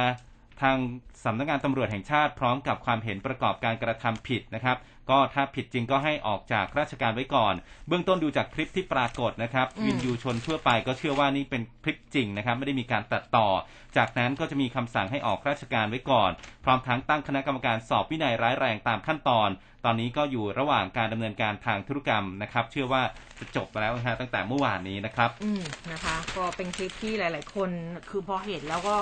[0.62, 0.76] ทาง
[1.24, 4.76] สำนักงานตำรวจแห่งชาติพร้อมกับความเห็นประกอบการกระทำผิดนะครับ
[5.10, 7.54] ก็ถ้าผิดจริงก็ให้ออกจากราชการไว้ก่อน
[7.88, 13.48] เบื้องต้นดูจากคลิปที่ปรากฏนะครับอืมวินยูชนทั่วไปก็เชื่อว่านี่เป็นคลิปจริงนะครับ ไม่ได้มีการตัดต่อ
[13.96, 16.30] จากนั้นก็จะมีคำสั่งให้ออกราชการไว้ก่อน
[16.64, 19.48] พร้อมทั้งตั้งคณะกรรมการสอบวินัยร้ายแรงตามขั้นตอน
[19.84, 23.02] ตอนนี้ก็อยู่ระหว่างการดำเนินการทางธุรกรรมนะครับ เชื่อว่า
[23.38, 27.70] จะจบไปแล้วนะฮะตั้งแต่เมื่อวานนี้นะครับ อืมนะคะ ก็เป็นคลิปที่หลาย ๆ คน
[28.10, 28.98] คือพอเห็นแล้วก็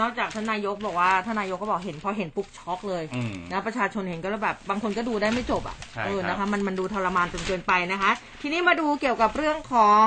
[0.00, 8.10] นอกจากท่านนายกบอกว่าท่านนายกก็บอกเห็นพอเห็นปุ๊บช็อกเลยอืม นะประชาชนเห็นก็แล้วแบบบางคนก็ดูได้ไม่จบอะใช่เออครับนะคะมันมันดูทรมานจนเกินไปนะคะ
[8.42, 10.06] ทีนี้มาดูเกี่ยวกับเรื่องของ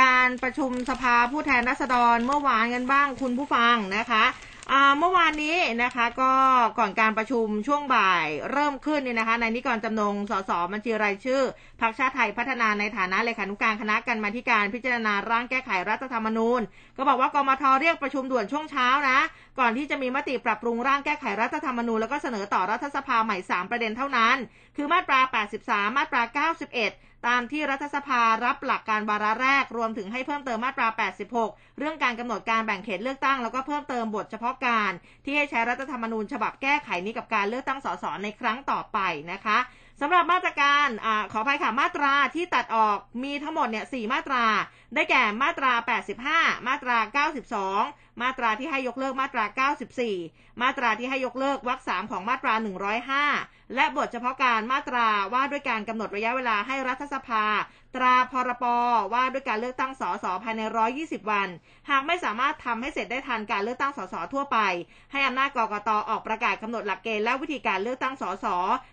[0.00, 4.49] การประชุมสภาผู้แทนราษฎรเมื่อวานกันบ้างคุณผู้ฟังนะคะอ่า
[4.98, 6.32] เมื่อวานนี้นะคะก็
[6.78, 11.42] ก่อนการประชุมช่วงบ่ายเริ่มขึ้นเนี่ยนะคะนายนิกรจำนงสสบัญชีรายชื่อ
[11.80, 16.60] พรรคชาติไทยพัฒนาในฐานะเลขานุการคณะกรรมาธิการพิจารณาร่างแก้ไขรัฐธรรมนูญ
[16.96, 19.18] ก็บอกว่ากมทเรียกประชุมด่วนช่วงเช้านะ
[19.58, 24.36] ก่อนที่จะมีมติปรับปรุงร่างแก้ไขรัฐธรรมนูญแล้วก็เสนอต่อรัฐสภาใหม่ 3 ประเด็นเท่านั้น
[24.76, 25.20] คือมาตรา
[25.56, 30.88] 83 มาตรา 91 ตามที่รัฐสภารับหลักการวาระแรก รวมถึงให้เพิ่มเติมมาตรา
[31.32, 34.92] 86 เรื่องการกำหนดการแบ่งเขตเลือกตั้ง แล้วก็เพิ่มเติมบทเฉพาะการ
[35.24, 38.98] ที่ให้ใช้รัฐธรรมนูญฉบับแก้ไขนี้กับการเลือกตั้งสสในครั้งต่อไป
[39.32, 39.58] นะคะ
[40.00, 44.44] สำหรับมาตรการอขออภัยค่ะ มาตราที่ตัดออกมีทั้งหมดเนี่ย4มาตรา
[44.94, 45.72] ได้แก่มาตรา
[46.26, 47.26] 85 มาตรา
[47.78, 49.44] 92 มาตราที่ให้ยกเลิกมาตรา
[50.02, 52.54] 94 มาตราที่ให้ยกเลิกวรรคสามของมาตรา
[53.14, 57.44] 105 และบทเฉพาะการมาตราว่าด้วยการกำหนดระยะเวลาให้รัฐสภา
[57.94, 58.64] ตราพรป
[59.12, 60.62] ว่าด้วยการเลือกตั้งสสภายใน
[60.96, 61.48] 120 วัน
[61.90, 64.58] หากไม่สามารถทำให้เสร็จได้ทันการเลือกตั้งสสทั่วไป
[65.12, 68.46] ให้อำนาจกกตออกประกาศกำหนดหลักเกณฑ์และวิธีการเลือกตั้งสส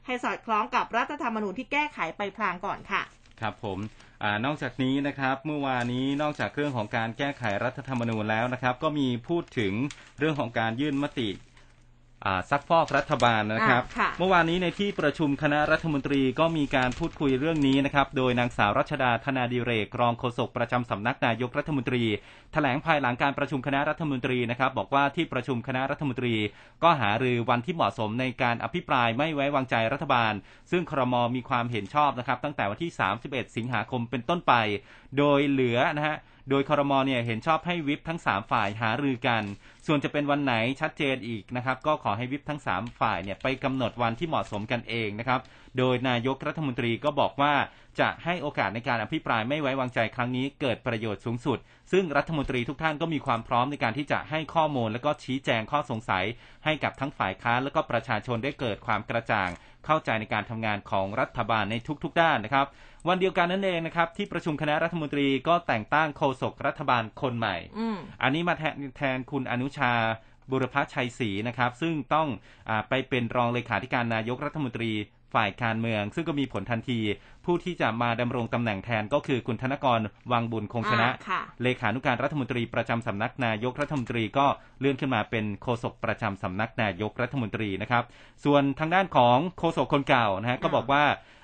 [0.05, 3.01] ให้สอดคล้องกับรัฐธรรมนูญที่แก้ไขไปพลางก่อนค่ะ
[3.41, 3.79] ครับผม
[4.23, 9.73] อนอกจากนี้นะครับเมื่อวานนี้นอกจากเรื่องของการแก้ไขรัฐธรรมนูญแล้วนะครับ ก็มีพูดถึง
[10.19, 11.29] เรื่องของการยื่นมติ
[12.49, 22.03] ซักฟอกรัฐบาลนะครับอ่าค่ะเมื่อวานนี้ในที่ประชุมคณะรัฐมนตรีก็มีการพูดคุยเรื่องนี้นะครับ โดยนางสาวรัชดาธนาดิเรกรองโฆษกประจำสำนักนายกรัฐมนตรี
[22.53, 26.35] แถลงภายหลังการประชุมคณะรัฐมนตรีนะครับ บอกว่าที่ประชุมคณะรัฐมนตรี
[26.83, 30.33] ก็หารือวันที่เหมาะสมในการอภิปรายไม่ไว้วางใจรัฐบาล
[30.71, 32.91] ซึ่งครมมีความเห็นชอบนะครับ ตั้งแต่วันที่
[33.23, 34.53] 31 สิงหาคมเป็นต้นไป
[35.17, 36.17] โดยเหลือนะฮะ
[36.51, 39.43] โดยครมเนี่ยเห็นชอบให้วิปทั้ง 3 ฝ่ายหารือกัน
[39.87, 45.39] ส่วนจะเป็นวันไหนชัดเจนอีกนะครับ ก็ขอให้วิปทั้ง 3 ฝ่ายเนี่ยไปกำหนดวันที่เหมาะสมกันเองนะครับ
[45.77, 47.53] โดยนายกรัฐมนตรีก็บอกว่า
[47.99, 51.57] จะให้โอกาสในการอภิปรายไม่ไว้วางใจครั้งนี้เกิดประโยชน์สูงสุด
[51.91, 56.25] ซึ่งรัฐมนตรีทุกท่านก็มีความพร้อมในการที่จะให้ข้อมูล และก็ชี้แจงข้อสงสัย
[56.65, 59.49] ให้กับทั้งฝ่ายค้านและก็ประชาชนได้เกิดความกระจ่าง
[59.85, 62.67] เข้าใจในการทำงานของรัฐบาลในทุกๆ ด้านนะครับ
[63.07, 69.91] วันเดียวกันนั่นเองนะครับที่ประชุมคณะรัฐมนตรีก็แต่งตั้งโฆษกรัฐบาลคนใหม่อืมอันนี้มาแทนแทนคุณอนุชา
[70.51, 72.27] บุรพชัยศรีนะครับ ซึ่งต้อง
[72.69, 74.91] อาไปเป็นรองเลขาธิการนายกรัฐมนตรี
[75.35, 76.99] ฝ่ายการเมือง ซึ่งก็มีผลทันที
[77.45, 79.99] ผู้ที่จะมาดำรงตำแหน่งแทนก็คือคุณธนกร
[80.31, 84.47] วังบุญคงชนะอ่าค่ะเลขานุการรัฐมนตรีประจำสำนักนายกรัฐมนตรีก็
[84.79, 88.03] เลื่อนขึ้นมาเป็นโฆษกประจำสำนักนายกรัฐมนตรีนะครับ
[88.43, 91.03] ส่วนทางด้านของโฆษกคนเก่านะฮะก็บอกว่า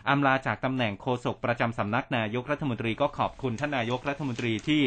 [0.10, 4.82] อำลาจากตำแหน่งโฆษกประจำสำนักนายกรัฐมนตรีก็ขอบคุณท่านนายกรัฐมนตรีที่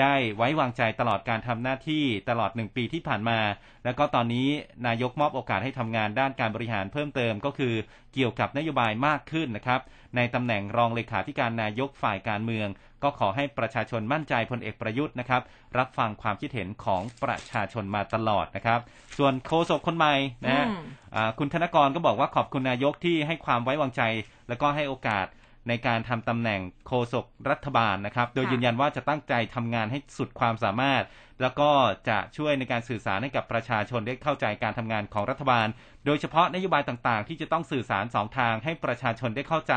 [0.00, 3.38] ได้ไว้วางใจตลอดการทำหน้าที่ตลอดหนึ่งปีที่ผ่านมา
[3.84, 4.48] แล้วก็ตอนนี้
[4.86, 7.74] นายกมอบโอกาสให้ทำงานด้านการบริหารเพิ่มเติมก็คือ
[8.14, 9.80] เกี่ยวกับนโยบายมากขึ้นนะครับ
[10.16, 12.68] ในตำแหน่งงรองเลขาธิการนายกฝ่ายการเมือง
[13.02, 15.42] ก็ขอให้ประชาชนมั่นใจพลเอกประยุทธ์นะครับ
[15.78, 18.80] รับฟังความคิดเห็นของประชาชนมาตลอดนะครับ
[19.18, 20.14] ส่วนโฆษกคนใหม่
[20.44, 20.82] นะฮะอืม
[21.14, 24.02] อ่าคุณธนกรก็บอกว่าขอบคุณนายกที่ให้ความไว้วางใจ
[24.48, 25.26] แล้วก็ให้โอกาส
[25.68, 31.04] ในการทำตำแหน่งโฆษกรัฐบาลนะครับ โดยค่ะยืนยันว่าจะตั้งใจทำงานให้สุดความสามารถ
[31.42, 31.70] แล้วก็
[32.08, 35.66] จะช่วยในการสื่อสารให้กับประชาชนได้เข้าใจการทำงานของรัฐบาล
[36.06, 39.74] โดยเฉพาะนโยบายต่างๆ ที่จะต้องสื่อสารสองทางให้ประชาชนได้เข้าใจ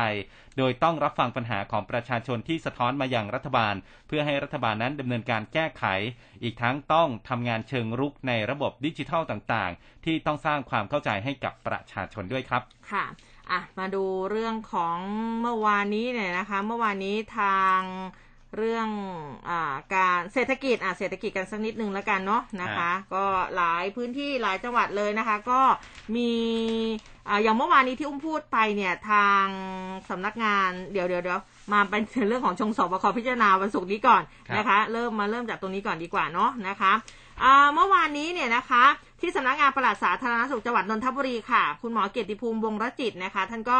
[0.58, 3.74] โดยต้องรับฟังปัญหาของประชาชนที่สะท้อนมาอย่างรัฐบาล
[4.06, 5.84] เพื่อให้รัฐบาลนั้นดำเนินการแก้ไข
[6.42, 12.62] อีกทั้งต้องทำงานเชิงรุกในระบบดิจิทัลต่างๆ ที่ต้องสร้างความเข้าใจให้กับประชาชนด้วยครับ
[12.92, 13.04] ค่ะ
[13.50, 14.96] อะมาดูเรื่องของ
[15.40, 17.80] เมื่อวานนี้เนี่ยนะคะเมื่อวานนี้ทาง
[18.56, 18.88] เรื่อง
[19.48, 19.60] อา
[19.94, 23.24] การเศรษฐกิจอะเศรษฐกิจกันสักนิดนึงแล้วกันเนาะนะคะ ก็
[23.56, 25.60] หลายพื้นที่หลายจังหวัดเลยนะคะ ก็
[26.16, 26.32] มี
[27.28, 29.46] อ่าอย่างเมื่อวานนี้ที่อุ้มพูดไปเนี่ยทาง
[30.10, 31.40] สำนักงานเดี๋ยวเดี๋ยวเดี๋ยว
[31.72, 36.92] มาเป็นเรื่องของชงสบคพิจารณาวันศุกร์นี้ก่อนครับนะคะ เริ่มมาเริ่มจากตรงนี้ก่อนดีกว่าเนาะนะคะ
[37.42, 38.84] อ่าเมื่อวานนี้เนี่ยนะคะ
[39.20, 43.78] ที่สำนักงานปลัดสาธารณสุขจังหวัดนนทบุรีค่ะ คุณหมอเกียรติภูมิวงรจิตนะคะ ท่านก็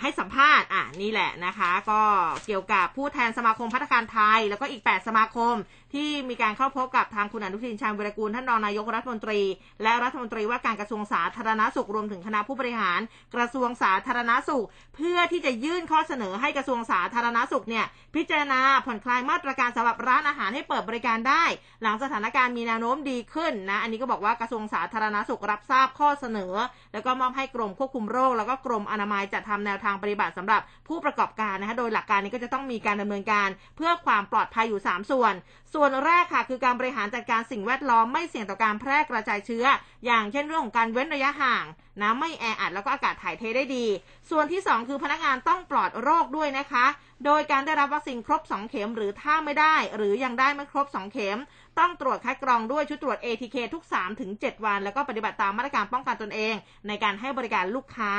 [0.00, 2.00] ให้สัมภาษณ์อ่านี่แหละนะคะ ก็
[2.46, 5.54] เกี่ยวกับผู้แทนสมาคมพัฒนาการไทย แล้วก็อีก 8 สมาคม
[5.94, 9.40] ที่มีการเข้าพบกับทางคุณอนุทินชาญวิรกูลท่านรองนายกรัฐมนตรี
[9.82, 13.00] และรัฐมนตรีว่าการกระทรวงสาธารณสุขรวมถึงคณะผู้บริหาร
[13.34, 14.66] กระทรวงสาธารณสุข
[14.96, 17.84] เพื่อที่จะยื่นข้อเสนอให้กระทรวงสาธารณสุขเนี่ย
[18.14, 21.44] พิจารณาผ่อนคลายมาตรการสำหรับร้านอาหารให้เปิดบริการได้
[21.82, 26.54] หลังสถานการณ์มีแนวโน้มดีขึ้นนะอันนี้ก็บอกว่ากระทรวงสาธารณสุขรับทราบข้อเสนอ
[26.92, 35.34] แล้วก็มอบให้กรมควบคุมโรค แล้วก็กรมอนามัยจัดทำแนวทางปฏิบัติสำหรับผู้ประกอบการนะคะโดยหลักการนี้ก็จะต้องมีการดำเนินการ เพื่อความปลอดภัยอยู่ 3 ส่วน
[35.74, 39.64] ส่วน่วนแรกค่ะ คือการบริหารจัดการสิ่งแวดล้อมไม่เสี่ยงต่อการแพร่กระจายเชื้อ
[40.06, 41.64] อย่างเช่นเรื่องของการเว้นระยะห่าง
[42.00, 43.86] นะไม่แออัดแล้วก็อากาศถ่ายเทได้ดี
[44.30, 46.86] ส่วนที่ 2 คือพนักงานต้องปลอดโรคด้วยนะคะ
[47.24, 51.38] โดยการได้รับวัคซีนครบ 2 เข็มหรือถ้าไม่ได้ หรือยังได้ไม่ครบ 2 เข็ม
[51.78, 53.82] ต้องตรวจคัดกรองด้วยชุดตรวจ ATK ทุก
[54.24, 56.54] 3-7 วัน แล้วก็ปฏิบัติตามมาตรการป้องกันตนเอง
[56.88, 58.14] ในการให้บริการลูกค้า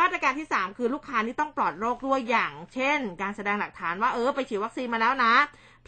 [0.00, 5.34] มาตรการที่ 3 คือลูกค้านี่ต้องปลอดโรคด้วยอย่าง เช่น การแสดงหลักฐานว่าเออไปฉีดวัคซีนมาแล้วนะ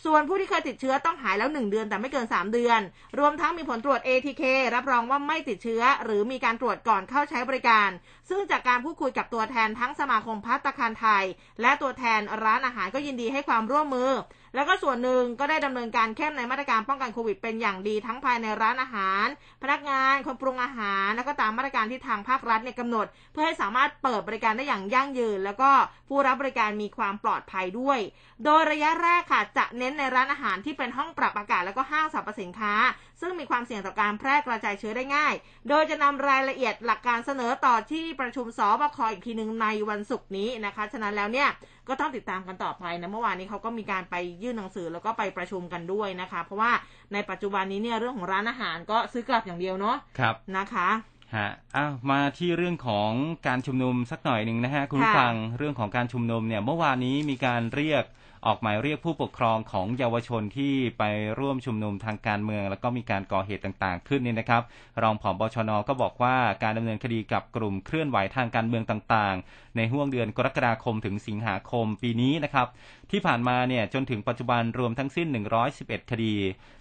[0.04, 2.80] ส่วนผู้ที่เคยติดเชื้อต้องหายแล้ว 1 เดือนแต่ไม่เกิน 3 เดือน
[3.18, 4.42] รวมทั้งมีผลตรวจ ATK
[4.74, 7.88] รับรองว่าไม่ติดเชื้อ หรือมีการตรวจก่อนเข้าใช้บริการ
[8.28, 11.24] ซึ่งจากการพูดคุยกับตัวแทนทั้งสมาคมพัตตาคารไทย
[11.60, 14.10] และตัวแทนร้านอาหารก็ยินดีให้ความร่วมมือ
[14.54, 19.26] แล้วก็ส่วนหนึ่งก็ได้ดำเนินการเข้มในมาตรการป้องกันโควิดเป็นอย่างดีทั้งภายในร้านอาหาร
[19.62, 25.70] พนักงานคนปรุงอาหาร แล้วก็ตามมาตรการที่ทางภาครัฐเนี่ยกำหนด เพื่อให้สามารถเปิดบริการได้อย่างยั่งยืน แล้วก็
[26.08, 27.98] ผู้รับบริการมีความปลอดภัยด้วย
[28.44, 32.74] โดยระยะแรกค่ะจะเน้นในร้านอาหารที่เป็นห้องปรับอากาศแล้วก็ห้างสรรพสินค้า
[33.20, 35.34] ซึ่งมีความเสี่ยงต่อการแพร่กระจายเชื้อได้ง่าย
[35.68, 41.48] โดยจะนำรายละเอียดหลักการเสนอต่อที่ประชุมสบคอีกทีหนึ่งในวันศุกร์นี้นะคะ ฉะนั้นแล้วเนี่ย
[41.88, 46.72] ก็ต้องติดตามกันต่อไปนะ เมื่อวานนี้เขาก็มีการไปยื่นหนังสือแล้วก็ไปประชุมกันด้วยนะคะ เพราะว่า
[47.12, 50.88] ในปัจจุบันนี้เนี่ยเรื่องของร้านอาหารก็ซื้อกลับอย่างเดียวเนาะครับนะคะ
[51.36, 53.10] ฮะอ้าวมาที่เรื่องของ
[53.46, 58.04] การชุมนุมสักหน่อยหนึ่งนะฮะคุณผู้ค่ะฟังเรื่องของการชุมนุมเนี่ยเมื่อวานนี้มีการเรียก
[58.46, 61.04] ออกหมายเรียกผู้ปกครองของเยาวชนที่ไป
[61.38, 64.62] ร่วมชุมนุมทางการเมือง แล้วก็มีการก่อเหตุต่างๆ ขึ้นนี่นะครับ
[65.02, 72.66] รองผอบชนก็บอกว่าการดำเนินคดีกับกลุ่มเคลื่อนไหวทางการเมืองต่างๆ ในห่วงเดือนกรกฎาคมถึงสิงหาคมปีนี้นะครับ
[73.10, 75.28] ที่ผ่านมาเนี่ยจนถึงปัจจุบันรวมทั้งสิ้น
[75.68, 76.34] 111 คดี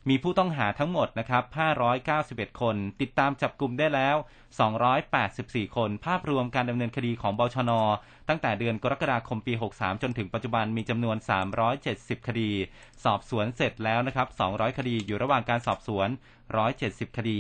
[0.09, 1.43] มีผู้ต้องหาทั้งหมดนะครับ
[2.01, 4.15] 591 คน ติดตามจับกลุ่มได้แล้ว
[4.95, 7.71] 284 คน ภาพรวมการดำเนินคดีของบชน
[8.30, 11.17] ตั้งแต่เดือนกรกฎาคมปี 63 จนถึงปัจจุบันมีจำนวน
[11.71, 12.51] 370 คดี
[13.03, 16.07] สอบสวนเสร็จแล้วนะครับ 200 คดีอยู่ระหว่างการสอบสวน
[16.68, 17.39] 170 คดี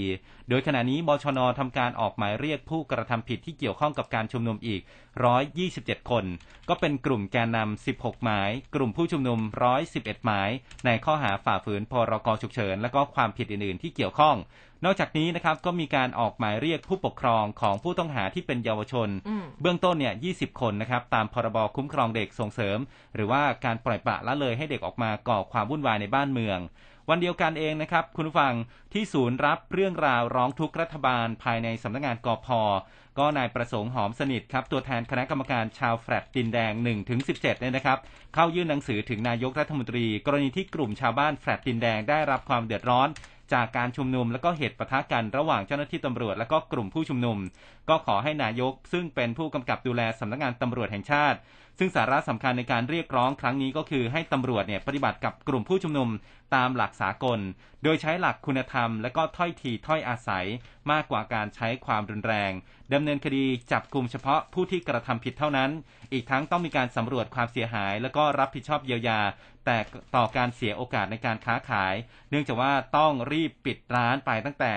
[0.49, 4.81] โดยขณะนี้บชนทำการออกหมายเรียกผู้กระทำผิดที่เกี่ยวข้องกับการชุมนุมอีก
[5.45, 6.25] 127 คน
[6.69, 9.39] ก็เป็นกลุ่มแกนนำ 16 หมาย กลุ่มผู้ชุมนุม
[9.83, 10.49] 111 หมาย
[10.85, 14.37] ในข้อหาฝ่าฝืนพรกฉุกเฉิน และก็ความผิดอื่นๆ ที่เกี่ยวข้อง
[14.85, 22.77] นอกจากนี้นะครับก็มีการออกหมายเรียกผู้ปกครองของผู้ต้องหาที่เป็นเยาวชนอืมเบื้องต้นเนี่ย 20 คนนะครับตามพรบคุ้มครองเด็กส่งเสริม
[23.15, 26.59] หรือว่าการปล่อยปละละเลยให้เด็กออกมาก่อความวุ่นวายในบ้านเมือง
[27.09, 28.53] วันเดียวกันเองนะครับ คุณผู้ฟัง
[28.93, 32.47] ที่ศูนย์รับเรื่องราวร้องทุกข์รัฐบาลภายในสำนักงานกพ
[33.19, 36.71] ก็นายประสงค์หอมสนิทครับ ตัวแทนคณะกรรมการชาวแฟลตดินแดง
[37.17, 37.97] 1-17เนี่ยนะครับ
[38.33, 43.07] เข้ายื่นหนังสือถึงนายกรัฐมนตรี กรณีที่กลุ่มชาวบ้านแฟลตดินแดงได้รับความเดือดร้อน
[43.53, 47.37] จากการชุมนุมและก็เหตุปะทะกันระหว่างเจ้าหน้าที่ตำรวจ และก็กลุ่มผู้ชุมนุม
[47.89, 51.37] ก็ขอให้นายกซึ่งเป็นผู้กำกับดูแลสำนักงานตำรวจแห่งชาติ
[51.79, 56.09] ซึ่งสาระสำคัญในการเรียกร้องครั้งนี้ก็คือให้ตำรวจเนี่ยปฏิบัติกับกลุ่มผู้ชุมนุม
[56.55, 57.39] ตามหลักสากล
[57.83, 60.45] โดยใช้หลักคุณธรรม และก็ถ้อยทีถ้อยอาศัย
[60.91, 62.51] มากกว่าการใช้ความรุนแรง
[62.93, 65.71] ดำเนินคดีจับกลุ่มเฉพาะผู้ที่กระทำผิดเท่านั้น
[66.13, 69.19] อีกทั้งต้องมีการสำรวจความเสียหาย และก็รับผิดชอบเยียวยา
[69.65, 69.77] แต่
[70.15, 71.93] ต่อการเสียโอกาสในการค้าขาย
[72.29, 74.73] เนื่องจากว่าต้องรีบปิดร้านไปตั้งแต่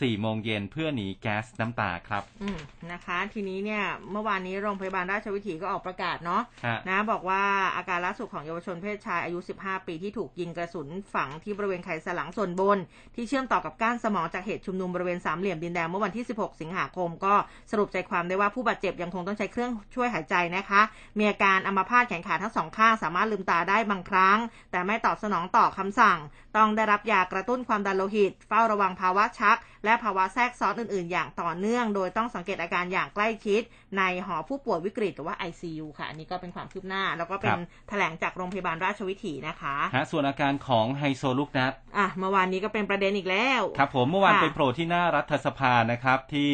[0.00, 2.58] 4โมงเย็นเพื่อหนีแก๊สน้ำตาครับอืม
[2.92, 3.82] นะคะ ทีนี้เนี่ย
[4.12, 7.42] เมื่อวานนี้โรงพยาบาลราชวิถีก็ออกประกาศเนาะฮะนะบอกว่า
[7.76, 12.78] อาการล่าสุดของเยาวชนเพศชายอายุ 15 ปีที่ถูกยิงกระสุนฝังที่บริเวณไขสันหลังส่วนบน
[13.14, 17.34] ที่เชื่อมต่อกับก้านสมองจากเหตุชุมนุมบริเวณสามเหลี่ยมดินแดงเมื่อวันที่ 16 สิงหาคม ก็
[17.70, 20.80] สรุปใจความได้ว่าผู้บาดเจ็บยังคงต้องใช้เครื่องช่วยหายใจนะคะ
[21.18, 24.38] มีอาการอัมพาตแขนขาทั้งสองข้างสามารถลืมตาได้บางครั้ง
[24.70, 26.18] แต่ไม่ตอบสนองต่อคำสั่ง
[26.56, 29.56] ต้องได้รับยากระตุ้นความดันโลหิต เฝ้าระวังภาวะชัก
[29.86, 33.62] และภาวะแทรกซ้อนอื่น ๆ อย่างต่อเนื่อง โดยต้องสังเกตอาการอย่างใกล้ชิด
[33.98, 46.52] ในหอผู้ป่วยวิกฤตหรือว่า ICU ค่ะ อันนี้ก็เป็นความคืบหน้า แล้วก็เป็ครันบแถลงจากโรงพยาบาลราชวิถีนะคะฮะส่วนอาการของไฮโซลูกนัดอะเมื่อวานนี้ก็เป็นประเด็นอีกแล้ว ครับผมเมื่อวานค่ะไปโผล่ที่หน้ารัฐสภานะครับที่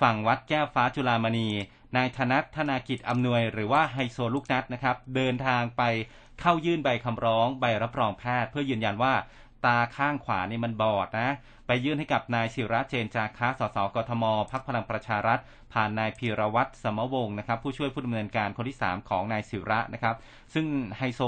[0.00, 1.48] ฝั่งวัดแก้วฟ้าจุฬามณี
[1.96, 5.82] นายธนัทธนากิจอำนวยหรือว่าไฮโซลูกนัดนะครับ เดินทางไป
[6.40, 9.14] เข้ายื่นใบคำร้องใบรับรองแพทย์ เพื่อยืนยันว่า
[9.66, 11.30] ตาข้างขวานี่มันบอดนะ
[11.72, 15.38] ไปยื่นให้กับนายศิระเจนจาคะสสกทมพักพลังประชารัฐ
[15.72, 20.16] ผ่านนายพีรวัตรสมวงศ์นะครับ ผู้ช่วยผู้ดำเนินการคนที่ 3 ของนายศิระนะครับ
[20.54, 20.66] ซึ่ง
[20.98, 21.20] ไฮโซ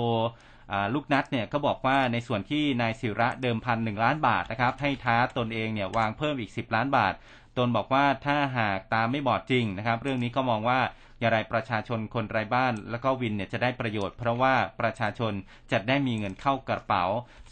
[0.94, 7.12] ลูกนัดเนี่ยก็บอกว่าในส่วนที่นายศิระเดิมพันหนึ่งล้านบาทนะครับให้ท้าตนเองเนี่ยวางเพิ่มอีก 10 ล้านบาท
[7.58, 10.80] ตนบอกว่าถ้าหากตามไม่บอดจริงนะครับ เรื่องนี้ก็มองว่า
[11.22, 15.32] อย่างไรประชาชนคนไร้บ้านแล้วก็วินเนี่ยจะได้ประโยชน์ เพราะว่าประชาชน
[15.72, 17.04] จะได้มีเงินเข้ากระเป๋า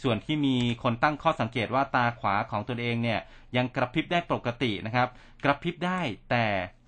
[0.03, 3.19] ส่วนที่มีคนตั้งข้อสังเกตว่าตาขวาของตนเองเนี่ย
[3.57, 5.07] ยังกระพริบได้ปกตินะครับ
[5.43, 6.45] กระพริบได้แต่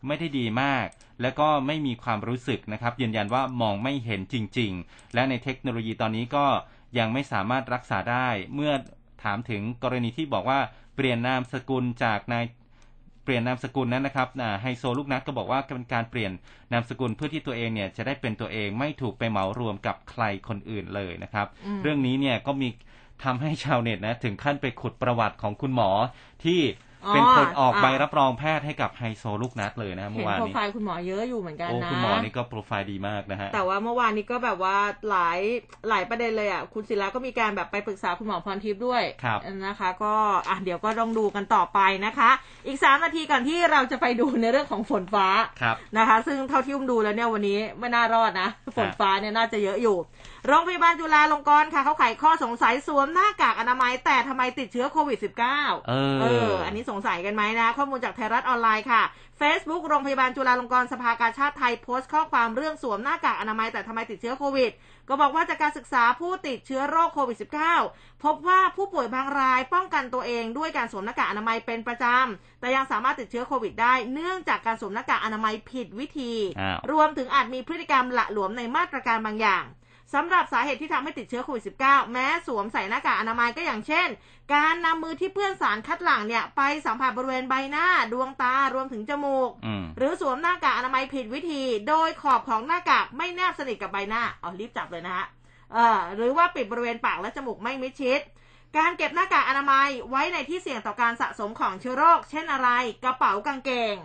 [0.07, 0.86] ไม่ได้ดีมาก
[1.21, 6.45] แล้วก็ไม่มีความรู้สึกนะครับยืนยันว่ามองไม่เห็นจริง ๆ และในเทคโนโลยีตอนนี้ก็
[6.97, 8.73] ยังไม่สามารถรักษาได้เมื่อ
[9.23, 10.59] ถามถึงกรณีที่บอกว่า
[10.95, 12.45] เปลี่ยนนามสกุลจากนาย
[13.24, 16.32] เปลี่ยนนามสกุลนั้นนะครับอ่าไฮโซลูกนัดก็บอกว่าเป็นการเปลี่ยน
[16.71, 22.69] นามสกุลเพื่อที่ตัวเองเนี่ยจะได้เป็นตัวเองไม่ถูกไปเหมารวมกับใครคนอื่นเลยนะครับอืมเรื่องนี้เนี่ยก็มี
[23.24, 25.89] ทำให้ชาวเน็ตนะถึงขั้นไปขุดประวัติของคุณหมอ
[26.43, 26.59] ที่
[27.10, 34.78] เป็นคนออกใบรับรองแพทย์ให้กับไฮโซลูกนัทเลยนะเมื่เห็นโปรไฟล์คุณหมอเยอะอยู่เหมือนกันโอ้นะคุณหมอนี่ก็โปรไฟล์ดีมากนะฮะแต่ว่าเมื่อวานนี้ก็แบบว่า
[35.10, 35.39] หลาย
[35.89, 40.14] หลายประเด็นเลยอะคุณศิลาก็มีการแบบไปปรึกษาคุณหมอพรทิพย์ด้วยครับนะคะ ก็
[40.49, 42.32] อะเดี๋ยวก็ต้องดูกันต่อไปนะคะ
[42.68, 45.28] อีกสามนาทีก่อนที่เราจะไปดูในเรื่องของฝนฟ้า
[45.62, 49.97] ครับนะคะ ซึ่งเท่าที่อุ้มดูแล้วเนี่ยวันนี้ไม่น่ารอดนะฝนฟ้าเนี่ยน่าจะเยอะอยู่
[50.47, 59.01] โรงพยาบาลจุฬาลงกรณ์ค่ะเขาไขข้อสงสัยสวมหน้ากากอนามัยแต่ทำไมติดเชื้อโควิด -19 เออเอออันนี้สงสัยกันไหมนะ ข้อมูลจากไทยรัฐออนไลน์ค่ะ
[59.39, 64.71] Facebook โรงพยาบาลจุฬาลงกรณ์สภากาชาติไทยโพสต์ข้อความเรื่องสวมหน้ากากอนามัยแต่ทำไมติดเชื้อโควิด
[65.09, 67.37] ก็บอกว่าจากการศึกษาผู้ติดเชื้อโรคโควิด
[67.81, 79.63] -19 พบว่าผู้ป่วยบางรายป้องกันตัวเองด้วยการสวมหน้ากากอนามัยเป็นประจำ แต่ยังสามารถติดเชื้อโควิดได้ เนื่องจากการสวมหน้ากากอนามัยผิดวิธีอ้าวรวมถึงอาจมีพฤติกรรมหละหลวมในมาตรการบางอย่าง
[80.14, 84.07] สำหรับสาเหตุที่ทำให้ติดเชื้อโควิด -19 แม้สวมใส่หน้ากากอนามัยก็อย่างเช่น
[84.53, 95.26] การนำมือที่เปื้อนสารคัดหลั่งเนี่ยไปสัมผัสบริเวณใบหน้า ดวงตารวมถึงจมูกอืมหรือสวมหน้ากากอนามัยผิดวิธี โดยขอบของหน้ากากไม่แนบสนิทกับใบหน้าอ๋อรีบจับเลยนะฮะ
[95.74, 98.20] เออหรือว่าปิดบริเวณปากและจมูกไม่มิดชิด
[98.78, 102.70] การเก็บหน้ากากอนามัยไว้ในที่เสี่ยงต่อการสะสมของเชื้อโรค เช่นอะไร
[103.03, 103.95] กระเป๋ากางเกง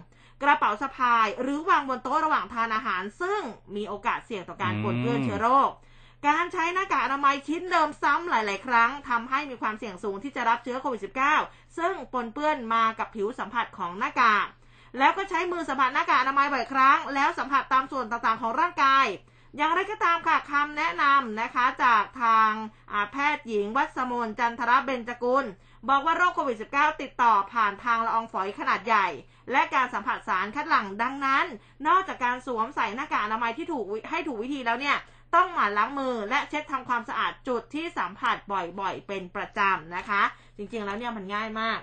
[0.43, 3.41] กระเป๋าสะพาย หรือวางบนโต๊ะระหว่างทานอาหาร ซึ่ง
[3.77, 5.71] มีโอกาสเสี่ยงต่อการปนเปื้อนเชื้อโรค
[6.27, 11.03] การใช้หน้ากากอนามัยชิ้นเดิมซ้ำหลาย ๆ ครั้งทำให้มีความเสี่ยงสูงที่จะรับเชื้อโควิด
[11.41, 14.47] -19 ซึ่งปนเปื้อนมากับผิวสัมผัสของหน้ากาก
[14.99, 19.07] แล้วก็ใช้มือสัมผัสหน้ากากอนามัยบ่อยครั้ง แล้วสัมผัสตามส่วนต่าง ๆ ของร่างกาย
[19.57, 22.51] อย่างไรก็ตามค่ะคำแนะนำนะคะจากทาง
[23.13, 25.45] แพทย์หญิงวัสมนจันทรเบญจกุล
[25.89, 29.07] บอกว่าโรคโควิด -19 ติดต่อผ่านทางละอองฝอยขนาดใหญ่
[29.53, 31.47] และการสัมผัสสารคัดหลั่งดังนั้น
[31.87, 34.97] นอกจากการสวมใส่หน้ากากอนามัยที่ถูกให้ถูกวิธีแล้วเนี่ย
[35.35, 38.37] ต้องหมั่นล้างมือและเช็ดทำความสะอาดจุดที่สัมผัส
[38.81, 40.23] บ่อยๆ เป็นประจำนะคะ
[40.57, 41.81] จริงๆแล้วเนี่ยมันง่ายมาก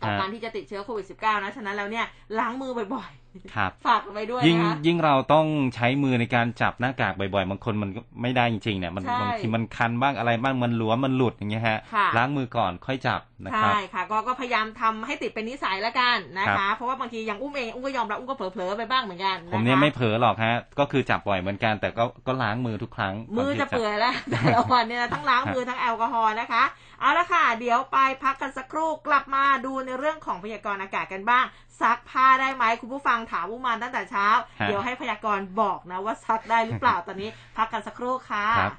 [0.00, 2.06] กับฮะการที่จะติดเชื้อโควิด -19 นะ ฉะนั้นแล้วเนี่ย
[2.38, 3.12] ล้างมือบ่อย
[3.56, 26.62] ครับๆฝากกันไปด้วยยิ่งนะคะยิ่งเราต้องใช้มือในการจับหน้ากากบ่อยๆบางคนมันก็ไม่ได้จริงๆเนี่ยมันใช่ บางทีมันคันบ้างอะไรบ้างมันหลวมมันหลุดอย่างเงี้ยฮะค่ะ ล้างมือก่อนค่อยจับนะครับ ใช่ค่ะก็ก็พยายามทำให้ติดเป็นนิสัยแล้วกันนะครัคะ บ เพราะว่าบางทีอย่างอุ้มเองอุ้มก็ยอมรับอุ้มก็เผลอๆไปบ้างเหมือนกันนะคะผมเนี่ยไม่เผลอหรอกฮะ ก็คือจับบ่อยเหมือนกันแต่ก็ก็ล้างมือทุกครั้งมือจะเปื่อยแล้วแต่ละวันเนี่ยนะทั้งล้างมือทั้งแอลกอฮอล์นะคะ
[27.00, 31.44] เอาละค่ะ เดี๋ยวไปพักกันสักครู่กลับมาดูในเรื่องของพยากรณ์อากาศกันบ้าง
[31.80, 34.26] ซักผ้าได้ไหมคุณผู้ฟังงถามอุมานตั้งแต่เช้า
[34.60, 38.74] ฮะเดี๋ยวให้พยากรณ์บอกนะว่าซักได้หรือเปล่าตอนนี้พักกันสักครู่ค่ะครับ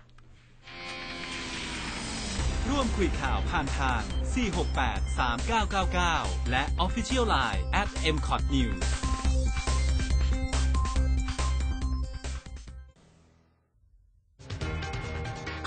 [2.70, 4.02] ร่วมคุยข่าวผ่านทาง
[4.62, 5.20] 468
[5.68, 9.09] 3999 และ Official Line at mcot news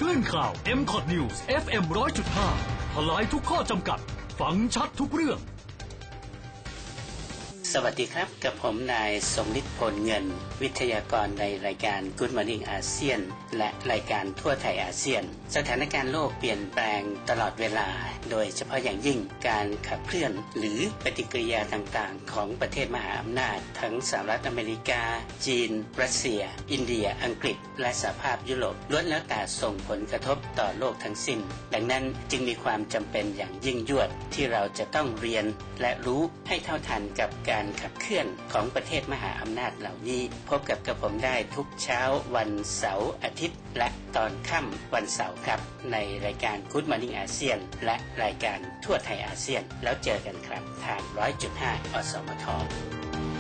[0.01, 1.83] คลื่นข่าว m c o t News FM
[2.39, 3.99] 100.5ทลายทุกข้อจำกัด
[4.41, 5.39] ฟังชัดทุกเรื่อง
[7.77, 10.25] สวัสดีครับ กับผมนายสมฤทธิ์พลเงิน
[10.63, 13.21] วิทยากรในรายการ Good Morning อาเซียน
[13.57, 15.23] และรายการทั่วไทยอาเซียน
[15.57, 17.01] สถานการณ์โลกเปลี่ยนแปลง
[17.31, 17.89] ตลอดเวลา
[18.31, 19.19] โดยเฉพาะอย่างยิ่ง
[19.49, 25.03] การขับเคลื่อน หรือปฏิกิริยาต่างๆ ของประเทศมหาอำนาจ ทั้งสหรัฐอเมริกา
[25.47, 25.71] จีน
[26.03, 26.43] รัสเซีย
[26.73, 31.39] อินเดีย อังกฤษ และสหภาพยุโรปล้วนแล้วแต่ส่งผลกระทบต่อโลกทั้งสิ้น
[31.75, 35.45] ดังนั้นจึงมีความจำเป็นอย่างยิ่งยวดที่เราจะต้องเรียน
[35.81, 42.03] และรู้ให้เท่าทันกับการขับเคลื่อนของประเทศมหาอำนาจเหล่านี้ พบกับกระผมได้ทุกเช้า
[42.37, 45.61] วันเสาร์อาทิตย์ และตอนค่ำวันเสาร์ครับ
[45.93, 45.97] ใน
[46.27, 51.01] รายการ Good Morning อาเซียนและรายการทั่วไทยอาเซียน แล้วเจอกันครับทาง
[51.49, 52.47] 100.5 อสมท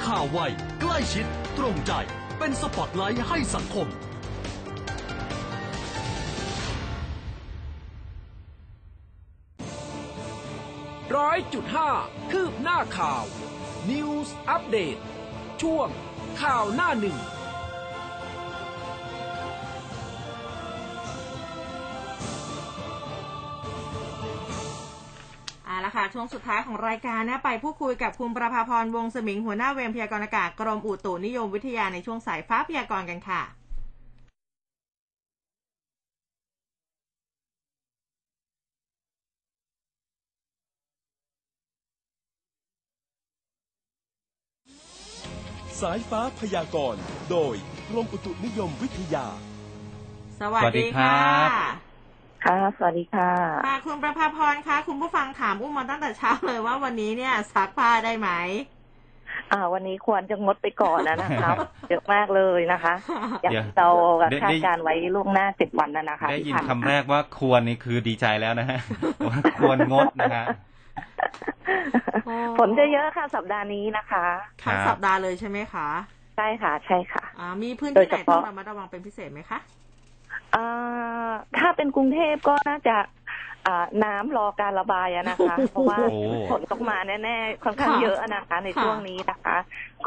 [0.04, 0.38] ข่าวไว
[0.80, 1.26] ใกล้ชิด
[1.58, 1.92] ตรงใจ
[2.38, 3.88] เป็นสปอตไลท์ให้สังคม
[11.16, 11.90] ร้อยจุดห้า
[12.30, 13.24] คืบหน้าข่าว
[13.90, 14.96] News อัปเดต
[15.62, 15.88] ช่วง
[16.40, 17.16] ข่าวหน้าหนึ่ง
[25.64, 33.42] เอาละค่ะ ช่วงสุดท้ายของรายการนะไปพูดคุยกับคุณประภาพรวงศ์สมิงหัวหน้าเวรพยากรณ์อากาศกรมอุตุนิยมวิทยาในช่วงสายฟ้าพยากรณ์กันค่ะ
[45.82, 47.54] สายฟ้าพยากรณ์โดย
[47.88, 49.26] กรมอุตุนิยมวิทยา
[50.40, 51.18] สวัสสวัสดีดีครัค่ะ
[51.48, 51.50] บ
[52.44, 53.30] ค่ะ สวัสดีค่ะ
[53.66, 58.28] ค่ะ คุณประภาพรคะคุณผู้ฟังถามอุ้มมาตั้งแต่เช้าเลยว่าวันนี้เนี่ยซักผ้าได้ไหม
[59.52, 61.56] อ่า วันนี้ควรจะงดไปก่อนนะนะครับ
[61.90, 62.94] เยอะมากเลยนะคะ
[63.42, 63.88] อย่างเดี๋ยวเรา
[64.30, 68.78] ได้คาดการณ์ไว้ล่วงหน้าเจ็ดวันนะนะคะ ได้ยินที่คำผ่ามาแรกว่าควรนี่คือดีใจแล้วนะฮะ
[69.28, 70.71] ว่าควรงดนะฮะโอ้
[72.58, 74.24] ฝนจะเยอะค่ะสัปดาห์นี้นะคะ
[74.64, 75.88] ทั้งครับสัปดาห์เลยใช่ไหมคะ
[76.36, 79.58] ใช่ค่ะ ใช่ค่ะอ่ามีพื้นโดที่ยไหนเฉต้องพาะระมัดระวังเป็นพิเศษไหมคะ
[80.54, 82.96] อ่าถ้าเป็นกรุงเทพก็น่าจะ
[83.66, 86.18] อ่าน้ำรอการระบายอะนะคะ เพราะว่าโอ้
[86.50, 89.56] ฝนต้องมาแน่ๆค่อนข้างค่ะเยอะอะนะคะ ในค่ะช่วงนี้นะคะ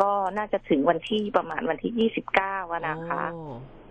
[0.01, 3.41] ก็น่าจะถึงวันที่ประมาณวันที่ยี่สิบเก้าอะนะคะโอ้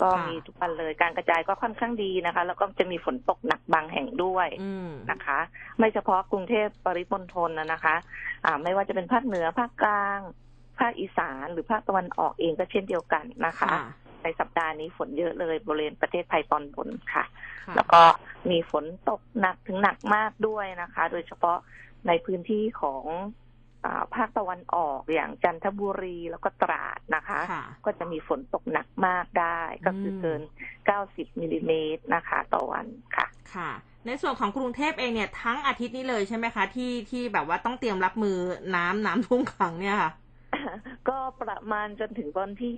[0.02, 5.38] ก็ค่ะมีทุกวันเลยการกระจายก็ค่อนข้างดีนะคะ แล้วก็จะมีฝนตกหนักบางแห่งด้วยอืมนะคะ
[5.78, 7.96] ไม่เฉพาะกรุงเทพปริมณฑลนะนะคะ
[8.44, 10.20] อ่า ไม่ว่าจะเป็นภาคเหนือภาคกลาง
[10.78, 13.84] ภาคอีสานหรือภาคตะวันออกเองก็เช่นเดียวกันนะคะค่ะ
[14.22, 17.24] ในสัปดาห์นี้ฝนเยอะเลยบริเวณประเทศไทยตอนบนค่ะ
[17.66, 18.00] ค่ะ แล้วก็
[18.50, 21.58] มีฝนตกหนักถึงหนักมากด้วยนะคะ โดยเฉพาะ
[22.06, 23.43] ในพื้นที่ของอา
[24.14, 30.40] ภาคตะวันออกอย่างจันทบุรีแล้วก็ตราดนะคะค่ะก็จะมีฝนตกหนักมากได้ ก็คือเกิน
[30.90, 33.70] 90มิลลิเมตรนะคะต่อวันค่ะค่ะ
[34.06, 38.36] ในส่วนของกรุงเทพเองเนี่ยทั้งอาทิตย์นี้เลยใช่ไหมคะ ที่ที่แบบว่าต้องเตรียมรับมือ
[38.76, 40.10] น้ำน้ำท่วมขังเนี่ยค่ะ
[41.08, 42.72] ก็ประมาณจนถึงวันที่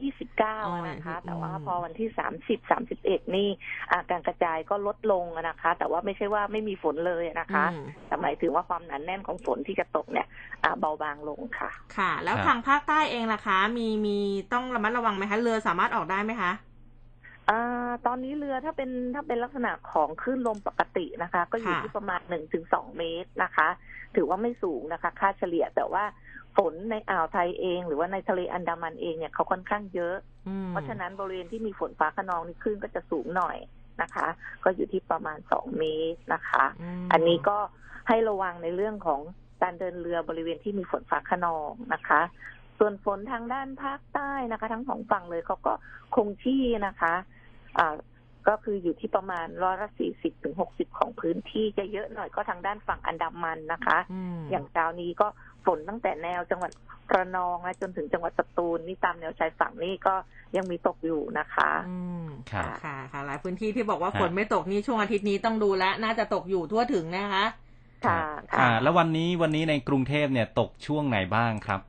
[0.66, 2.09] อ๋อ29 นะคะอืมแต่ว่าพอวันที่
[2.49, 3.49] 30 31 นี่
[3.91, 10.26] อาการกระจายก็ลดลงนะคะ แต่ว่าไม่ใช่ว่าไม่มีฝนเลยนะคะอืมแต่หมายถึงว่าความหนาแน่นของฝนที่จะตกเนี่ย
[10.64, 14.18] อ่าเบาบางลงค่ะ ค่ะ แล้วครับทางภาคใต้เองล่ะคะ มีมี
[14.53, 16.53] ต้องระมัดระวังไหมคะ เรือสามารถออกได้ไหมคะ
[17.51, 23.68] อ่าตอนนี้เรือถ้าเป็นถ้าเป็นลักษณะของคลื่นลมปกตินะคะ ก็อยู่ค่ะที่ประมาณหนึ่งถึงสองเมตรนะคะ
[24.16, 26.05] ถือว่าไม่สูงนะคะ ค่าเฉลี่ยแต่ว่า
[26.57, 30.17] ฝนในอ่าวไทยเอง หรือว่าในทะเลอันดามันเองเนี่ยเขาค่อนข้างเยอะ
[30.49, 33.57] อืมเพราะฉะนั้นบริเวณที่มีฝนฟ้าขนองนี่คลื่นก็จะสูงหน่อย
[34.03, 34.27] นะคะ
[34.65, 36.65] ก็อยู่ที่ประมาณสองเมตรนะคะ
[37.07, 37.59] มอันนี้ก็
[38.09, 39.21] ให้ระวังในเรื่องของ
[39.63, 42.21] การเดินเรือบริเวณที่มีฝนฟ้าขนองนะคะ
[42.79, 45.73] ส่วนฝนทางด้านภาคใต้นะคะ ทั้งสองฝั่งเลยเขาก็
[46.15, 47.15] คงที่นะคะ
[47.79, 47.97] อ่า
[48.49, 55.29] ก็คืออยู่ที่ประมาณร้อยละสี่สิบถึงหกสิบของพื้นที่จะเยอะหน่อยก็ทางด้านฝั่งอันดามันนะคะอืมอย่างเช้านี้ก็
[55.67, 56.71] ฝนตั้งแต่แนวจังหวัด
[57.14, 60.14] ระนองและจนถึงจังหวัดสตูลนี่ตามแนวชายฝั่งนี่ก็
[60.57, 67.45] ยังมีตกอยู่นะคะอืมครับค่ะค่ะหลายพื้นที่ที่บอกว่าครับฝนไม่ตกนี่ช่วงอาทิตย์นี้ต้องดูแลวน่าจะตกอยู่ทั่วถึงนะคะ
[68.07, 71.81] ค่ะอ่าค่ะแล้ววันนี้วันนี้ในกรุงเทพเนี่ยตกช่วงไหนบ้างครับ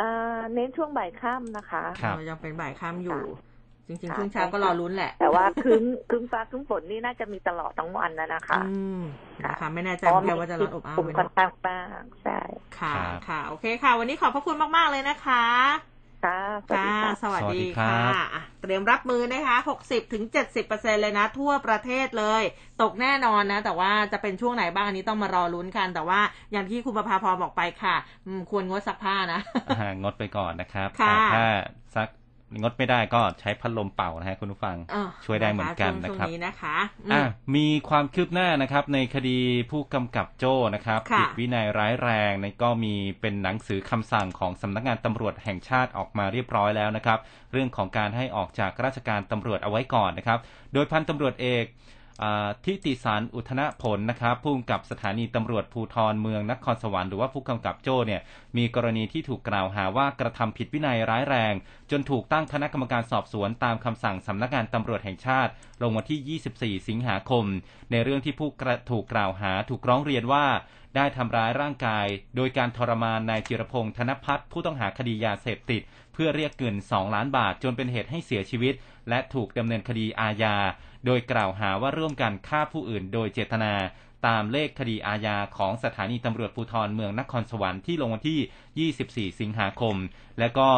[0.00, 3.22] อ่าเน้นช่วงบ่ายค่ำนะคะครับเออยังเป็นบ่ายค่ำอยู่
[3.88, 9.00] จริงๆช่วงเช้าก็รอลุ้นแหละ แต่ว่าครึ้มครึ้มฟ้าครึ้มฝนนี่น่าจะมีตลอดทั้งวันนะนะคะอืม
[9.44, 12.38] นะคะไม่แน่ใจเหมือนกันว่าจะร้อนอบอ้าวกลุ่มไหมค่อนเนาะข้างบ้างใช่
[12.78, 15.44] ค่ะครับค่ะ โอเคค่ะ วันนี้ขอบพระคุณมาก ๆ เลยนะคะ
[16.24, 19.56] ค่ะสวัสค่ะดีค่ะสวัสสวัสดีดีครัค่ะบอะเตรียมรับมือนะคะ
[19.86, 22.42] 60ถึง70เปอร์เซ็นเลยนะ ทั่วประเทศเลย
[22.82, 26.20] ตกแน่นอนนะ แต่ว่าจะเป็นช่วงไหนบ้างอันนี้ต้องมารอลุ้นกัน แต่ว่า
[26.52, 31.44] อย่างที่คุณประภาพรบอกไปค่ะอืมควรงดซักผ้านะอ่างดไปก่อนนะครับค่ะแต่ถ้า
[31.96, 32.08] ซัก
[32.60, 36.76] งดไม่ได้ก็ใช้พัดลมเป่านะฮะคุณผู้ฟังเออช่วยได้เหมือนกันช่วงนะครับช่วงนี้นะคะ
[37.06, 37.22] อืมอะ
[37.56, 39.38] มีความคืบหน้านะครับในคดี
[39.70, 47.18] ผู้กำกับโจ้นะครับค่ะผิดวินัยร้ายแรงในก็มีเป็นหนังสือคำสั่งของสำนักงานตำรวจแห่งชาติออกมาเรียบร้อยแล้วนะครับ
[47.52, 50.38] เรื่องของการให้ออกจากราชการตำรวจเอาไว้ก่อนนะครับ
[50.72, 51.83] โดยพันตำรวจเอกอ่า
[52.64, 58.20] ทิติสารอุทนผลนะครับผู้กำกับสถานีตำรวจภูธรเมืองนครสวรรค์หรือว่าผู้กำกับโจ้เนี่ย
[58.56, 61.54] มีกรณีที่ถูกกล่าวหาว่ากระทำผิดวินัยร้ายแรง
[61.90, 65.50] จนถูกตั้งคณะกรรมการสอบสวนตามคำสั่งสำนักงานตำรวจแห่งชาติ
[65.82, 66.40] ลงวันที่
[66.80, 67.44] 24 สิงหาคม
[67.90, 70.46] ในเรื่องที่ผู้กระถูกกล่าวหาถูกร้องเรียนว่า
[70.96, 72.06] ได้ทำร้ายร่างกาย
[72.36, 78.74] โดยการทรมานนายจิรพงษ์ธนพัฒน์ผู้ต้องหาคดียาเสพติด เพื่อเรียกเงิน 2 ล้านบาทจนเป็นเหตุให้เสียชีวิต
[79.08, 80.56] และถูกดำเนินคดีอาญา
[81.04, 83.74] โดยกล่าวหาว่าร่วมกันฆ่าผู้อื่นโดยเจตนา
[84.26, 89.96] ตามเลขคดีอาญาของสถานีตำรวจภูธรเมืองนครสวรรค์ที่ลงวันที่ 24 สิงหาคม
[90.38, 90.68] และก็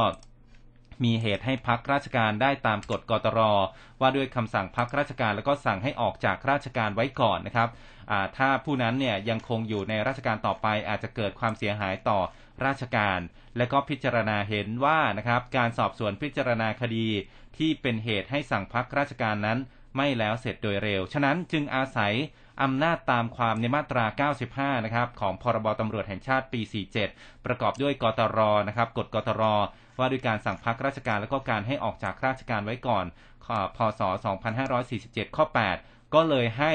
[1.05, 3.41] มีเหตุให้พักราชการได้ตามกฎกตร
[4.01, 7.69] ว่าด้วยคำสั่งพักราชการแล้วก็สั่งให้ออกจากราชการไว้ก่อนนะครับ
[8.37, 12.19] ถ้าผู้นั้นเนี่ยยังคงอยู่ในราชการต่อไปอาจจะเกิดความเสียหายต่อ
[12.67, 13.19] ราชการ
[13.57, 17.09] และก็พิจารณาเห็นว่านะครับการสอบสวนพิจารณาคดี
[17.59, 19.59] ที่เป็นเหตุให้สั่งพักราชการนั้น
[19.97, 22.13] ไม่แล้วเสร็จโดยเร็ว ฉะนั้นจึงอาศัย
[22.63, 24.31] อำนาจตามความในมาตรา
[24.77, 26.61] 95 นะครับของพรบตำรวจแห่งชาติปี
[27.03, 28.39] 47 ประกอบด้วยกตร
[28.69, 29.43] นะครับกฎกตร
[29.99, 33.05] ว่าด้วยการสั่งพักราชการและก็การให้ออกจากราชการไว้ก่อน
[33.49, 34.01] อพศ
[34.69, 35.45] 2547 ข้อ
[35.79, 36.73] 8 ก็เลยให้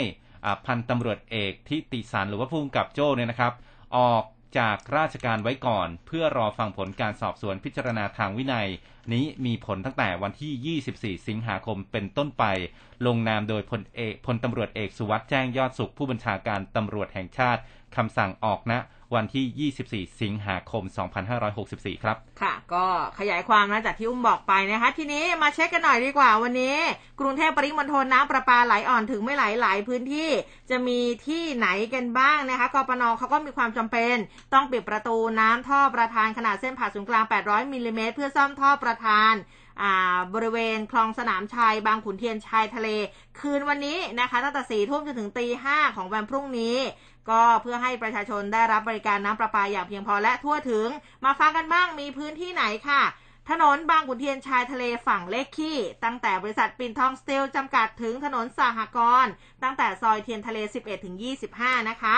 [0.66, 3.54] พันตำรวจเอกทิติสันหรือว่าผู้กำกับโจ้เนี่ยนะครับ
[3.98, 4.24] ออก
[4.58, 8.68] จากราชการไว้ก่อน เพื่อรอฟังผลการสอบสวนพิจารณาทางวินัย
[9.14, 10.78] นี้มีผลตั้งแต่วันที่
[11.20, 12.44] 24 สิงหาคมเป็นต้นไป
[13.06, 17.62] ลงนามโดยพลเอกพลตำรวจเอกสุวัสด์แจ้งยอดสุขผู้บัญชาการตำรวจแห่งชาติ
[17.96, 18.74] คำสั่งออกณ
[19.16, 19.72] วันที่
[20.08, 20.84] 24 สิงหาคม
[21.44, 22.86] 2564 ครับ ค่ะ ก็
[23.20, 26.76] ขยายความนะจากที่อุ้มบอกไปนะคะ ทีนี้มาเช็คกันหน่อยดีกว่าวันนี้
[27.20, 30.30] กรุงเทพปริมณฑลน้ำประปาไหลอ่อนถึงไม่ไหลหลายพื้นที่
[30.70, 34.16] จะมีที่ไหนกันบ้างนะคะกปนเขาก็มีความจำเป็น
[34.54, 39.34] ต้องปิดประตูน้ำท่อประธานขนาดเส้นผ่าศูนย์กลาง 800มิลลิเมตรเพื่อซ่อมท่อประธาน
[40.34, 42.88] บริเวณคลองสนามชัยบางขุนเทียนชายทะเล
[43.40, 46.78] คืนวันนี้นะคะตั้งแต่สี่ทุ่มจนถึงตีห้าของวันพรุ่งนี้
[47.30, 50.88] ก็เพื่อให้ประชาชนได้รับบริการน้ำประปาอย่างเพียงพอและทั่วถึง
[51.26, 53.02] มาฟังกันบ้างมีพื้นที่ไหนค่ะ
[53.50, 59.32] ถนนบางขุนเทียนชายทะเลฝั่งเลขขี้ ตั้งแต่บริษัทปิ่นทองสตีลจำกัดถึงถนนสหกรณ์
[59.64, 61.16] ตั้งแต่ซอยเทียนทะเล 11ถึง
[61.54, 62.18] 25 นะคะ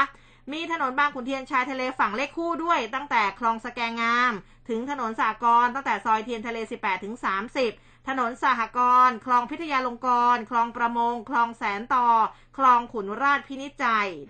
[0.52, 4.34] มีถนนบางขุนเทียนชายทะเลฝั่งเลขคู่ด้วย ตั้งแต่คลองสแกงาม
[4.70, 7.16] ถึงถนนสากรณ์ตั้งแต่ซอยเทียนทะเล 18ถึง
[7.62, 12.08] 30ถนนสหกรณ์คลองพิทยาลงกรณ์คลองประมง คลองแสนต่อ
[12.58, 13.86] คลองขุนราชพินิจใจ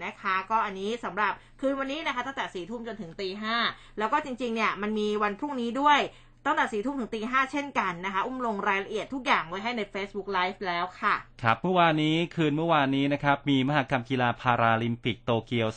[0.06, 3.56] นะคะ ก็อันนี้สำหรับคืนวันนี้นะคะ ตั้งแต่สี่ทุ่มจนถึงตีห้า
[3.98, 6.00] แล้วก็จริงๆเนี่ยมันมีวันพรุ่งนี้ด้วย
[6.46, 15.68] ตั้งแต่สี่ทุ่มถึงตีห้าเช่นกันนะคะ อุ้มลงรายละเอียดทุกอย่างไว้ให้ใน Facebook Live แล้วค่ะ ครับเมื่อวานนี้คืนเมื่อวานนี้นะครับ มีมหกรรมกีฬาพาราลิมปิกโตเกียว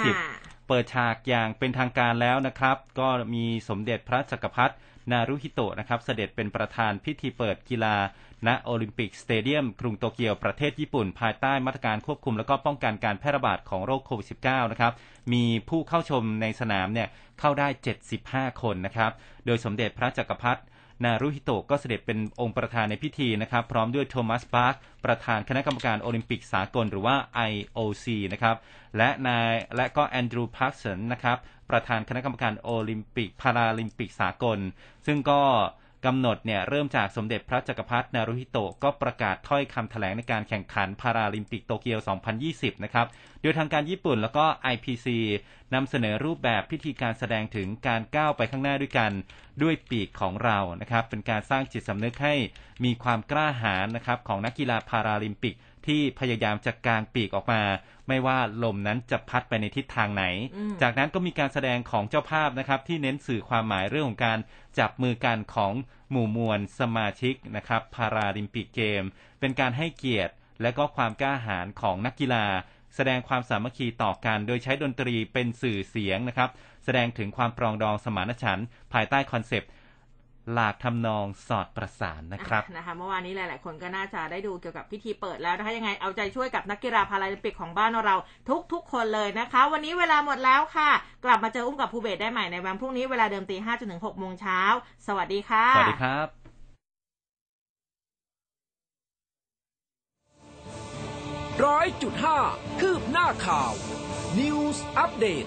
[0.00, 4.74] 2020 เปิดฉากอย่างเป็นทางการแล้วนะครับ ก็มีสมเด็จพระจักรพรรดิ
[5.10, 7.96] นารุฮิโตะนะครับ เสด็จเป็นประธานพิธีเปิดกีฬา
[8.46, 14.92] ณโอลิมปิกสเตเดียมกรุงโตเกียวประเทศญี่ปุ่น ภายใต้มาตรการควบคุมและก็ป้องกันการแพร่ระบาดของโรคโควิด -19 นะครับ
[15.32, 17.08] มีผู้เข้าชมในสนามเนี่ย
[17.40, 17.68] เข้าได้
[18.14, 19.10] 75 คนนะครับ
[19.46, 20.62] โดยสมเด็จพระจักรพรรดิ
[21.04, 24.74] นารุฮิโตะก็เสด็จเป็นองค์ประธานในพิธีนะครับ พร้อมด้วยโทมัสบาร์ก
[25.04, 27.16] ประธานคณะกรรมการโอลิมปิกสากลหรือว่า
[27.50, 28.56] IOC นะครับ
[28.96, 31.38] และนายและก็แอนดรูว์พาร์สันนะครับ
[31.70, 34.58] ประธานคณะกรรมการโอลิมปิกพาราลิมปิกสากล
[35.06, 35.40] ซึ่งก็
[36.06, 41.98] กำหนดเนี่ยเริ่มจากสมเด็จพระจักรพรรดินารุฮิโตะก็ประกาศถ้อยคำแถลงในการแข่งขันพาราลิมปิกโตเกียว
[42.42, 43.06] 2020 นะครับ
[43.42, 44.44] โดยทางการญี่ปุ่นแล้วก็
[44.74, 45.06] IPC
[45.74, 49.12] นำเสนอรูปแบบพิธีการแสดงถึงการก้าวไปข้างหน้าด้วยกัน
[49.62, 52.34] ด้วยปีกของเรานะครับ เป็นการสร้างจิตสำนึกให้
[52.84, 55.54] มีความกล้าหาญนะครับของนักกีฬาพาราลิมปิก
[55.88, 57.62] ที่พยายามจะกางปีกออกมา
[58.08, 60.24] ไม่ว่าลมนั้นจะพัดไปในทิศทางไหน
[60.56, 64.38] อืมจากนั้นก็มีการแสดงของเจ้าภาพนะครับที่เน้นสื่อความหมายเรื่องของการ
[64.78, 65.72] จับมือกันของ
[66.10, 69.02] หมู่มวลสมาชิกนะครับพาราลิมปิกเกม
[69.40, 70.32] เป็นการให้เกียรติ
[70.62, 72.46] และก็ความกล้าหาญของนักกีฬา
[72.94, 76.50] แสดงความสามัคคีต่อกัน โดยใช้ดนตรีเป็นสื่อเสียงนะครับ
[76.84, 79.70] แสดงถึงความปรองดองสมานฉันท์ภายใต้คอนเซปต์
[80.52, 88.16] หลากทำนองสอดประสานนะครับอะนะคะเมื่อวานนี้หลาย ๆ คนก็น่าจะได้ดูเกี่ยวกับพิธีเปิดแล้วนะคะยังไงเอาใจช่วยกับนักกีฬาพาราลิมปิกของบ้านเรา
[88.72, 90.90] ทุก ๆ คนเลยนะคะ วันนี้เวลาหมดแล้วค่ะ
[91.24, 94.60] กลับมาเจออุ้มกับภูเบศได้ใหม่ในวันพรุ่งนี้เวลาเดิมตีห้าจนถึงหกโมงเช้า
[95.06, 96.26] สวัสดีค่ะสวัสดีครับ
[101.64, 102.38] ร้อยจุดห้า
[102.80, 103.72] คืบหน้าข่าว
[104.38, 105.46] News อัปเดต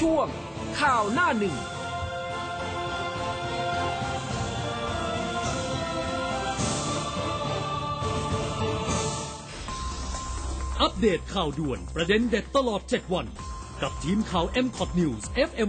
[0.00, 0.26] ช่วง
[0.80, 1.56] ข่าวหน้าหนึ่ง
[10.82, 13.26] อัปเดตข่าวด่วนประเด็นเด็ดตลอด 7 วัน
[13.82, 15.68] กับทีมข่าว m c o t News FM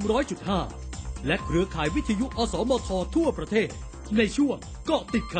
[0.63, 3.69] 100.5 และเครือข่ายวิทยุอสมททั่วประเทศ
[4.17, 5.37] ในช่วงเกาะติดข่าว